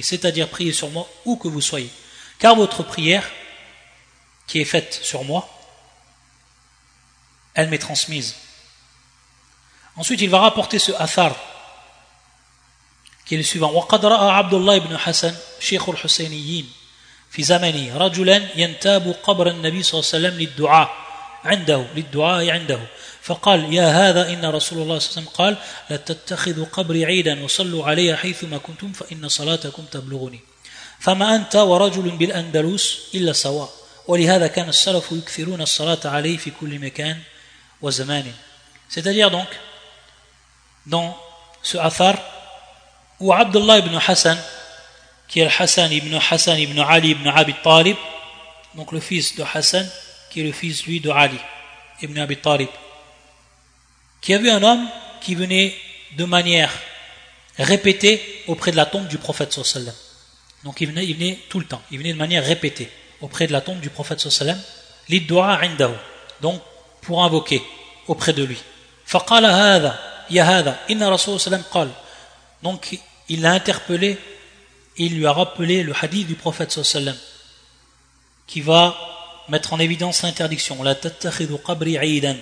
C'est-à-dire 0.01 0.49
priez 0.49 0.71
sur 0.71 0.89
moi 0.89 1.07
où 1.25 1.35
que 1.35 1.47
vous 1.49 1.61
soyez. 1.61 1.89
Car 2.39 2.55
votre 2.55 2.83
prière, 2.83 3.29
qui 4.47 4.61
est 4.61 4.65
faite 4.65 4.97
sur 5.03 5.25
moi, 5.25 5.47
elle 7.54 7.68
m'est 7.68 7.78
transmise. 7.78 8.34
Ensuite, 9.96 10.20
il 10.20 10.30
va 10.30 10.40
rapporter 10.40 10.78
ce 10.78 10.92
athar, 10.92 11.34
qui 13.24 13.34
est 13.34 13.38
le 13.38 13.44
suivant. 13.44 13.72
وقد 13.72 14.06
رأى 14.06 14.30
عبد 14.30 14.54
الله 14.54 14.78
بن 14.78 14.96
حسن 14.98 15.34
شيخ 15.60 15.88
الحسينيين 15.88 16.70
في 17.30 17.42
زمنه 17.42 17.96
رجلا 17.96 18.42
ينتاب 18.56 19.16
قبر 19.22 19.48
النبي 19.50 19.82
صلى 19.82 20.00
الله 20.00 20.10
عليه 20.14 20.26
وسلم 20.28 20.40
للدعاء 20.40 20.90
عنده 21.44 21.86
للدعاء 21.96 22.50
عنده 22.50 22.80
فقال 23.22 23.74
يا 23.74 23.88
هذا 23.88 24.28
إن 24.32 24.44
رسول 24.44 24.82
الله 24.82 24.98
صلى 24.98 25.08
الله 25.08 25.20
عليه 25.20 25.20
وسلم 25.20 25.28
قال 25.28 25.56
لا 25.90 25.96
تتخذوا 25.96 26.66
قبري 26.72 27.04
عيدا 27.04 27.44
وصلوا 27.44 27.86
علي 27.86 28.16
حيثما 28.16 28.58
كنتم 28.58 28.92
فإن 28.92 29.28
صلاتكم 29.28 29.84
تبلغني 29.84 30.40
فما 31.00 31.34
أنت 31.34 31.56
ورجل 31.56 32.10
بالأندلس 32.10 32.98
إلا 33.14 33.32
سواء 33.32 33.70
ولهذا 34.08 34.46
كان 34.46 34.68
السلف 34.68 35.12
يكثرون 35.12 35.62
الصلاة 35.62 35.98
عليه 36.04 36.36
في 36.36 36.50
كل 36.50 36.78
مكان 36.78 37.18
وزمان 37.18 37.29
c'est-à-dire 38.89 39.31
donc, 39.31 39.47
dans 40.85 41.17
ce 41.61 41.77
athar, 41.77 42.15
où 43.19 43.33
Abdullah 43.33 43.79
ibn 43.79 43.95
Hassan, 43.95 44.37
qui 45.27 45.39
est 45.39 45.45
le 45.45 45.51
Hassan 45.57 45.91
ibn 45.91 46.13
Hassan 46.29 46.59
ibn 46.59 46.79
Ali 46.79 47.11
ibn 47.11 47.27
Abi 47.27 47.55
Talib, 47.63 47.95
donc 48.75 48.91
le 48.91 48.99
fils 48.99 49.35
de 49.35 49.43
Hassan, 49.43 49.89
qui 50.29 50.41
est 50.41 50.43
le 50.43 50.51
fils 50.51 50.85
lui 50.85 50.99
de 50.99 51.09
Ali 51.09 51.37
ibn 52.01 52.17
Abi 52.19 52.37
Talib, 52.37 52.69
qui 54.21 54.33
a 54.33 54.37
vu 54.37 54.49
un 54.49 54.61
homme 54.61 54.87
qui 55.21 55.35
venait 55.35 55.75
de 56.17 56.25
manière 56.25 56.71
répétée 57.57 58.43
auprès 58.47 58.71
de 58.71 58.75
la 58.75 58.85
tombe 58.85 59.07
du 59.07 59.17
prophète 59.17 59.51
sallam. 59.51 59.93
Donc 60.63 60.81
il 60.81 60.87
venait, 60.87 61.05
il 61.05 61.15
venait 61.15 61.39
tout 61.49 61.59
le 61.59 61.65
temps, 61.65 61.81
il 61.91 61.97
venait 61.97 62.13
de 62.13 62.17
manière 62.17 62.43
répétée 62.43 62.91
auprès 63.21 63.47
de 63.47 63.51
la 63.51 63.61
tombe 63.61 63.79
du 63.79 63.89
prophète 63.89 64.19
sallam, 64.19 64.59
l'iddu'a 65.09 65.59
indahu, 65.61 65.93
donc 66.41 66.61
pour 67.02 67.22
invoquer 67.22 67.62
auprès 68.08 68.32
de 68.32 68.44
lui. 68.44 68.58
فقال 69.06 69.46
هذا 69.46 69.98
يا 70.30 70.42
هذا 70.42 70.78
إن 70.90 71.02
رسول 71.02 71.40
sallam 71.40 71.62
قال 71.70 71.88
donc 72.62 72.98
il 73.28 73.40
l'a 73.40 73.52
interpellé 73.52 74.18
il 74.98 75.16
lui 75.16 75.26
a 75.26 75.32
rappelé 75.32 75.82
le 75.82 75.92
hadith 76.00 76.26
du 76.26 76.34
prophète 76.34 76.72
sallam 76.72 77.16
qui 78.46 78.60
va 78.60 78.96
mettre 79.48 79.72
en 79.72 79.78
évidence 79.78 80.22
l'interdiction 80.22 80.82
la 80.82 80.94
tattakhidhu 80.94 81.58
qabri 81.64 81.96
aidan 81.96 82.36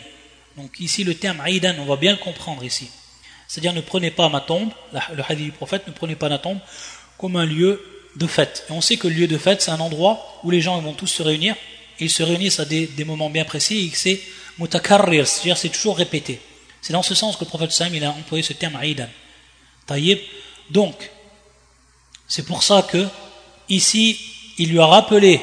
donc 0.56 0.80
ici 0.80 1.04
le 1.04 1.14
terme 1.14 1.42
aidan 1.46 1.74
on 1.80 1.84
va 1.84 1.96
bien 1.96 2.12
le 2.12 2.18
comprendre 2.18 2.64
ici 2.64 2.88
c'est-à-dire 3.46 3.74
ne 3.74 3.82
prenez 3.82 4.10
pas 4.10 4.30
ma 4.30 4.40
tombe 4.40 4.70
le 4.92 5.22
hadith 5.28 5.44
du 5.44 5.52
prophète 5.52 5.86
ne 5.86 5.92
prenez 5.92 6.16
pas 6.16 6.30
ma 6.30 6.38
tombe 6.38 6.58
comme 7.18 7.36
un 7.36 7.44
lieu 7.44 7.84
de 8.16 8.26
fête 8.26 8.64
et 8.70 8.72
on 8.72 8.80
sait 8.80 8.96
que 8.96 9.08
le 9.08 9.14
lieu 9.14 9.26
de 9.26 9.36
fête 9.36 9.60
c'est 9.60 9.70
un 9.70 9.80
endroit 9.80 10.40
où 10.44 10.50
les 10.50 10.62
gens 10.62 10.80
vont 10.80 10.94
tous 10.94 11.08
se 11.08 11.22
réunir 11.22 11.54
et 12.00 12.04
ils 12.04 12.10
se 12.10 12.22
réunissent 12.22 12.60
à 12.60 12.64
des, 12.64 12.86
des 12.86 13.04
moments 13.04 13.28
bien 13.28 13.44
précis 13.44 13.90
et 13.92 13.94
c'est 13.94 14.20
c'est-à-dire 14.67 15.57
c'est 15.57 15.69
toujours 15.69 15.97
répété. 15.97 16.41
C'est 16.81 16.93
dans 16.93 17.03
ce 17.03 17.15
sens 17.15 17.35
que 17.35 17.43
le 17.43 17.49
prophète 17.49 17.71
sallam 17.71 17.95
il 17.95 18.03
a 18.03 18.11
employé 18.11 18.43
ce 18.43 18.53
terme 18.53 18.77
aidan. 18.81 19.07
Taïb 19.85 20.19
donc 20.69 21.09
c'est 22.27 22.45
pour 22.45 22.63
ça 22.63 22.83
que 22.83 23.07
ici 23.69 24.19
il 24.57 24.69
lui 24.69 24.79
a 24.79 24.85
rappelé 24.85 25.41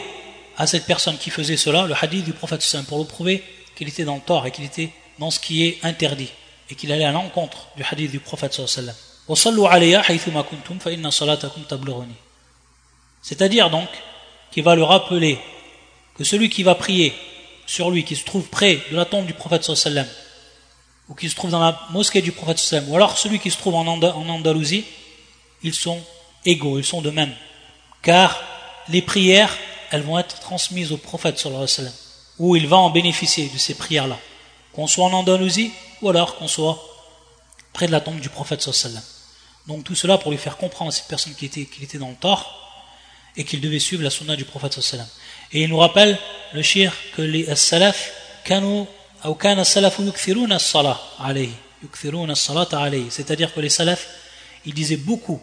à 0.57 0.67
cette 0.67 0.87
personne 0.87 1.19
qui 1.19 1.31
faisait 1.31 1.57
cela 1.57 1.87
le 1.87 1.95
hadith 2.01 2.25
du 2.25 2.33
prophète 2.33 2.62
sallam 2.62 2.87
pour 2.87 2.99
le 2.99 3.05
prouver 3.05 3.43
qu'il 3.75 3.89
était 3.89 4.05
dans 4.05 4.17
le 4.17 4.21
tort 4.21 4.47
et 4.47 4.51
qu'il 4.51 4.64
était 4.64 4.91
dans 5.19 5.31
ce 5.31 5.41
qui 5.41 5.67
est 5.67 5.79
interdit 5.85 6.31
et 6.71 6.75
qu'il 6.75 6.93
allait 6.93 7.05
à 7.05 7.12
l'encontre 7.12 7.69
du 7.77 7.85
hadith 7.85 8.11
du 8.11 8.21
prophète 8.21 8.55
sallam. 8.67 8.95
C'est-à-dire 13.23 13.71
donc 13.71 13.89
qu'il 14.53 14.62
va 14.62 14.75
le 14.75 14.85
rappeler 14.85 15.39
que 16.17 16.25
celui 16.25 16.49
qui 16.49 16.62
va 16.62 16.75
prier 16.75 17.12
sur 17.67 17.91
lui, 17.91 18.05
qui 18.05 18.17
se 18.17 18.25
trouve 18.25 18.49
près 18.49 18.81
de 18.91 18.97
la 18.97 19.05
tombe 19.05 19.27
du 19.27 19.35
prophète 19.35 19.64
sallam, 19.64 20.07
ou 21.09 21.14
qui 21.14 21.29
se 21.29 21.35
trouve 21.35 21.51
dans 21.51 21.61
la 21.61 21.81
mosquée 21.91 22.23
du 22.23 22.33
prophète 22.33 22.59
sallam, 22.59 22.89
ou 22.91 22.97
alors 22.97 23.19
celui 23.19 23.39
qui 23.39 23.51
se 23.51 23.59
trouve 23.59 23.75
en, 23.75 23.87
Andalousie, 23.87 24.85
ils 25.62 25.75
sont 25.75 26.01
égaux, 26.45 26.79
ils 26.79 26.85
sont 26.85 27.03
de 27.03 27.11
même. 27.11 27.35
Car 28.03 28.41
les 28.89 29.03
prières, 29.03 29.57
elles 29.91 30.03
vont 30.03 30.19
être 30.19 30.41
transmises 30.41 30.93
au 30.93 30.97
prophète 30.97 31.39
sallam, 31.39 31.93
où 32.39 32.57
il 32.57 32.67
va 32.67 32.77
en 32.77 32.91
bénéficier 32.91 33.49
de 33.49 33.59
ces 33.59 33.75
prières-là. 33.75 34.19
Qu'on 34.73 34.87
soit 34.87 35.07
en 35.07 35.12
Andalousie, 35.12 35.73
ou 36.03 36.09
alors 36.09 36.37
qu'on 36.37 36.49
soit 36.49 36.83
près 37.73 37.87
de 37.87 37.93
la 37.93 38.01
tombe 38.01 38.21
du 38.21 38.29
prophète 38.29 38.62
sallam. 38.62 39.03
Donc 39.67 39.85
tout 39.85 39.95
cela 39.95 40.19
pour 40.19 40.31
lui 40.31 40.39
faire 40.39 40.57
comprendre 40.57 40.91
à 40.91 40.93
cette 40.93 41.09
personne 41.09 41.35
qu'il 41.35 41.47
était, 41.49 41.62
était 41.83 41.99
dans 41.99 42.11
le 42.11 42.14
tort, 42.14 42.62
et 43.37 43.45
qu'il 43.45 43.61
devait 43.61 43.79
suivre 43.79 44.03
la 44.03 44.11
sunna 44.11 44.37
du 44.37 44.45
prophète 44.45 44.81
sallam. 44.81 45.07
Et 45.53 45.63
il 45.63 45.69
nous 45.69 45.79
rappelle, 45.79 46.19
le 46.53 46.63
shir, 46.63 46.93
que 47.15 47.23
les 47.23 47.55
salaf, 47.55 48.13
c'est-à-dire 53.11 53.55
que 53.55 53.61
les 53.61 53.69
salaf, 53.69 54.09
ils 54.65 54.75
disaient 54.75 54.97
beaucoup, 54.97 55.41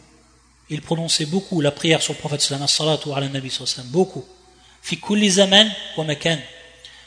ils 0.69 0.81
prononçaient 0.81 1.25
beaucoup 1.25 1.61
la 1.61 1.71
prière 1.71 2.01
sur 2.01 2.13
le 2.13 2.19
prophète 2.19 2.41
beaucoup. 3.85 4.25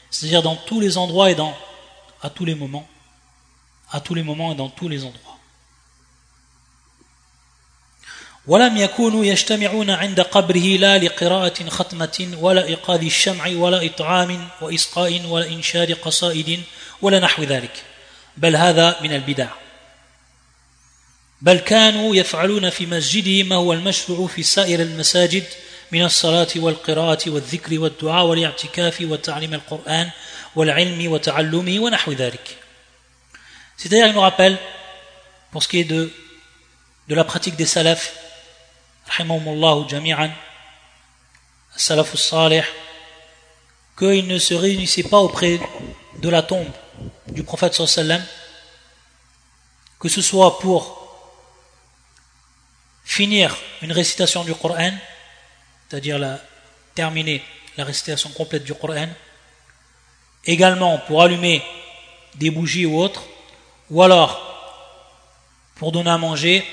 C'est-à-dire 0.09 0.41
dans 0.41 0.55
tous 0.55 0.79
les 0.79 0.97
endroits 0.97 1.31
et 1.31 1.35
dans, 1.35 1.53
à 2.21 2.29
tous 2.29 2.45
les 2.45 2.55
moments, 2.55 2.87
à 3.91 3.99
tous 3.99 4.13
les 4.13 4.23
moments 4.23 4.51
et 4.51 4.55
dans 4.55 4.69
tous 4.69 4.89
les 4.89 5.03
endroits. 5.03 5.26
ولم 8.47 8.77
يكونوا 8.77 9.25
يجتمعون 9.25 9.89
عند 9.89 10.21
قبره 10.21 10.77
لا 10.77 10.97
لقراءة 10.97 11.69
ختمة 11.69 12.37
ولا 12.39 12.65
إيقاظ 12.65 13.03
الشمع 13.03 13.47
ولا 13.47 13.85
إطعام 13.85 14.49
وإسقاء 14.61 15.21
ولا 15.25 15.47
إنشاد 15.47 15.91
قصائد 15.91 16.63
ولا 17.01 17.19
نحو 17.19 17.43
ذلك. 17.43 17.83
بل 18.37 18.55
هذا 18.55 18.95
من 19.01 19.13
البدع. 19.13 19.47
بل 21.41 21.59
كانوا 21.59 22.15
يفعلون 22.15 22.69
في 22.69 22.85
مسجده 22.85 23.43
ما 23.43 23.55
هو 23.55 23.73
المشروع 23.73 24.27
في 24.27 24.43
سائر 24.43 24.81
المساجد 24.81 25.43
من 25.91 26.03
الصلاة 26.03 26.47
والقراءة 26.55 27.29
والذكر 27.29 27.79
والدعاء 27.79 28.25
والاعتكاف 28.25 29.01
وتعليم 29.01 29.53
القرآن 29.53 30.09
والعلم 30.55 31.11
وتعلمه 31.11 31.79
ونحو 31.79 32.11
ذلك. 32.11 32.57
C'est-à-dire, 33.77 34.07
il 34.07 34.13
nous 34.13 34.21
rappelle, 34.21 34.57
pour 35.51 35.61
ce 35.63 35.67
qui 35.67 35.79
est 35.79 35.83
de, 35.83 36.11
de 37.09 37.15
la 37.15 37.23
pratique 37.23 37.55
des 37.55 37.67
salafs, 37.67 38.26
rahimahumullah 39.07 39.87
jami'an, 39.87 40.31
salafus 41.75 42.17
salih, 42.17 42.63
qu'ils 43.97 44.27
ne 44.27 44.37
se 44.39 44.53
réunissaient 44.53 45.03
pas 45.03 45.19
auprès 45.19 45.59
de 46.19 46.29
la 46.29 46.43
tombe 46.43 46.71
du 47.27 47.43
prophète 47.43 47.73
sallam, 47.73 48.23
que 49.99 50.09
ce 50.09 50.21
soit 50.21 50.59
pour 50.59 50.97
finir 53.03 53.55
une 53.81 53.91
récitation 53.91 54.43
du 54.43 54.53
Coran, 54.53 54.91
c'est-à-dire 55.89 56.19
la, 56.19 56.39
terminer 56.93 57.43
la 57.77 57.85
récitation 57.85 58.29
complète 58.31 58.63
du 58.63 58.73
Coran, 58.73 59.07
également 60.45 60.99
pour 60.99 61.21
allumer 61.21 61.63
des 62.35 62.51
bougies 62.51 62.85
ou 62.85 62.99
autres, 62.99 63.23
ou 63.89 64.03
alors 64.03 64.43
pour 65.75 65.91
donner 65.91 66.09
à 66.09 66.17
manger, 66.17 66.65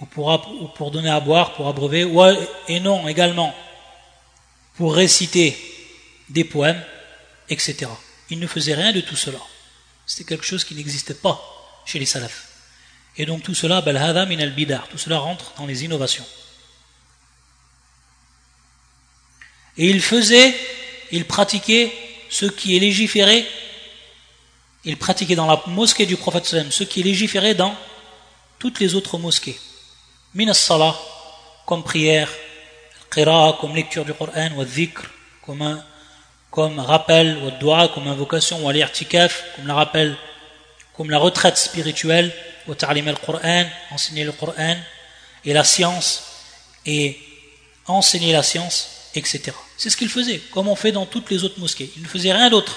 ou 0.00 0.06
pour, 0.06 0.90
donner 0.90 1.10
à 1.10 1.20
boire, 1.20 1.54
pour 1.54 1.68
abreuver, 1.68 2.06
et 2.68 2.80
non 2.80 3.08
également 3.08 3.54
pour 4.76 4.94
réciter 4.94 5.56
des 6.28 6.44
poèmes, 6.44 6.82
etc. 7.48 7.90
Il 8.28 8.38
ne 8.38 8.46
faisait 8.46 8.74
rien 8.74 8.92
de 8.92 9.00
tout 9.00 9.16
cela. 9.16 9.38
C'était 10.06 10.24
quelque 10.24 10.44
chose 10.44 10.64
qui 10.64 10.74
n'existait 10.74 11.14
pas 11.14 11.40
chez 11.86 11.98
les 11.98 12.06
salafs. 12.06 12.48
Et 13.16 13.24
donc 13.24 13.42
tout 13.42 13.54
cela, 13.54 13.80
min 13.80 14.38
al 14.40 14.50
bidar, 14.52 14.88
tout 14.88 14.98
cela 14.98 15.18
rentre 15.18 15.54
dans 15.56 15.66
les 15.66 15.84
innovations. 15.84 16.26
Et 19.78 19.88
il 19.88 20.02
faisait, 20.02 20.54
il 21.12 21.24
pratiquait 21.24 21.92
ce 22.28 22.46
qui 22.46 22.76
est 22.76 22.80
légiféré, 22.80 23.46
il 24.84 24.96
pratiquait 24.96 25.34
dans 25.34 25.46
la 25.46 25.62
mosquée 25.68 26.06
du 26.06 26.16
prophète 26.16 26.44
ce 26.44 26.84
qui 26.84 27.00
est 27.00 27.04
légiféré 27.04 27.54
dans 27.54 27.74
toutes 28.58 28.80
les 28.80 28.94
autres 28.94 29.18
mosquées. 29.18 29.58
Min 30.36 30.52
salah 30.52 30.94
comme 31.64 31.82
prière, 31.82 32.28
qira, 33.10 33.56
comme 33.58 33.74
lecture 33.74 34.04
du 34.04 34.12
Coran, 34.12 34.50
ou 34.58 34.64
dhikr, 34.64 35.02
comme, 35.40 35.82
comme 36.50 36.78
rappel, 36.78 37.38
ou 37.38 37.50
dua, 37.58 37.88
comme 37.88 38.06
invocation, 38.06 38.62
ou 38.64 38.70
l'irtikaf, 38.70 39.42
comme 39.56 39.66
la 39.66 39.74
rappel, 39.74 40.14
comme 40.94 41.08
la 41.08 41.18
retraite 41.18 41.56
spirituelle, 41.56 42.30
ou 42.68 42.74
ta'lim 42.74 43.08
al-Qur'an, 43.08 43.64
enseigner 43.90 44.24
le 44.24 44.32
Coran, 44.32 44.76
et 45.46 45.52
la 45.54 45.64
science 45.64 46.24
et 46.84 47.18
enseigner 47.86 48.32
la 48.32 48.42
science, 48.42 49.10
etc. 49.14 49.52
C'est 49.78 49.88
ce 49.88 49.96
qu'il 49.96 50.10
faisait, 50.10 50.38
comme 50.52 50.68
on 50.68 50.76
fait 50.76 50.92
dans 50.92 51.06
toutes 51.06 51.30
les 51.30 51.44
autres 51.44 51.58
mosquées. 51.58 51.90
Il 51.96 52.02
ne 52.02 52.08
faisait 52.08 52.32
rien 52.32 52.50
d'autre 52.50 52.76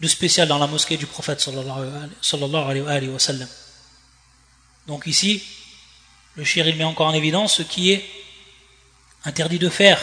de 0.00 0.08
spécial 0.08 0.48
dans 0.48 0.58
la 0.58 0.66
mosquée 0.66 0.96
du 0.96 1.06
prophète 1.06 1.40
sallallahu 1.40 2.88
alayhi 2.88 3.08
wa 3.08 3.18
sallam. 3.18 3.48
Donc 4.88 5.06
ici, 5.06 5.42
le 6.36 6.44
shir 6.44 6.66
il 6.66 6.76
met 6.76 6.84
encore 6.84 7.06
en 7.06 7.14
évidence 7.14 7.56
ce 7.56 7.62
qui 7.62 7.92
est 7.92 8.04
interdit 9.24 9.58
de 9.58 9.68
faire 9.68 10.00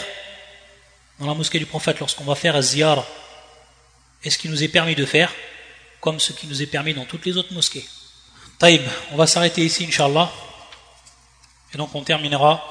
dans 1.18 1.26
la 1.26 1.34
mosquée 1.34 1.58
du 1.58 1.66
prophète 1.66 1.98
lorsqu'on 2.00 2.24
va 2.24 2.34
faire 2.34 2.60
ziyara 2.62 3.06
et 4.22 4.30
ce 4.30 4.38
qui 4.38 4.48
nous 4.48 4.62
est 4.62 4.68
permis 4.68 4.94
de 4.94 5.04
faire 5.04 5.32
comme 6.00 6.18
ce 6.18 6.32
qui 6.32 6.46
nous 6.46 6.62
est 6.62 6.66
permis 6.66 6.94
dans 6.94 7.04
toutes 7.04 7.26
les 7.26 7.36
autres 7.36 7.52
mosquées? 7.52 7.86
Taïb, 8.58 8.82
on 9.12 9.16
va 9.16 9.26
s'arrêter 9.26 9.64
ici, 9.64 9.84
Inch'Allah. 9.84 10.30
Et 11.72 11.78
donc 11.78 11.94
on 11.94 12.02
terminera 12.02 12.62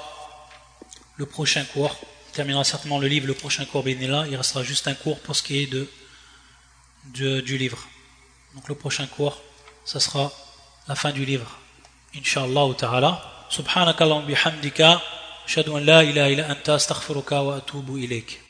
le 1.15 1.25
prochain 1.25 1.63
cours. 1.65 1.95
On 2.29 2.31
terminera 2.31 2.63
certainement 2.63 2.99
le 2.99 3.07
livre, 3.07 3.27
le 3.27 3.33
prochain 3.33 3.65
cours, 3.65 3.83
là. 3.85 4.25
Il 4.29 4.35
restera 4.35 4.63
juste 4.63 4.87
un 4.87 4.93
cours 4.93 5.19
pour 5.19 5.35
ce 5.35 5.43
qui 5.43 5.63
est 5.63 5.69
du 7.05 7.57
livre. 7.57 7.87
Donc 8.55 8.67
le 8.67 8.75
prochain 8.75 9.07
cours, 9.07 9.41
ça 9.85 9.99
sera 9.99 10.31
la 10.87 10.95
fin 10.95 11.11
du 11.11 11.25
livre. 11.25 11.57
Inch'Allah 12.15 12.67
ta'ala. 12.77 13.38
سبحانك 13.49 14.01
اللهم 14.01 14.25
بحمدك 14.25 14.99
أشهد 15.47 15.69
أن 15.69 15.85
لا 15.85 16.01
إله 16.01 16.33
إلا 16.33 16.51
أنت 16.51 16.69
أستغفرك 16.69 17.31
وأتوب 17.31 17.95
إليك. 17.95 18.48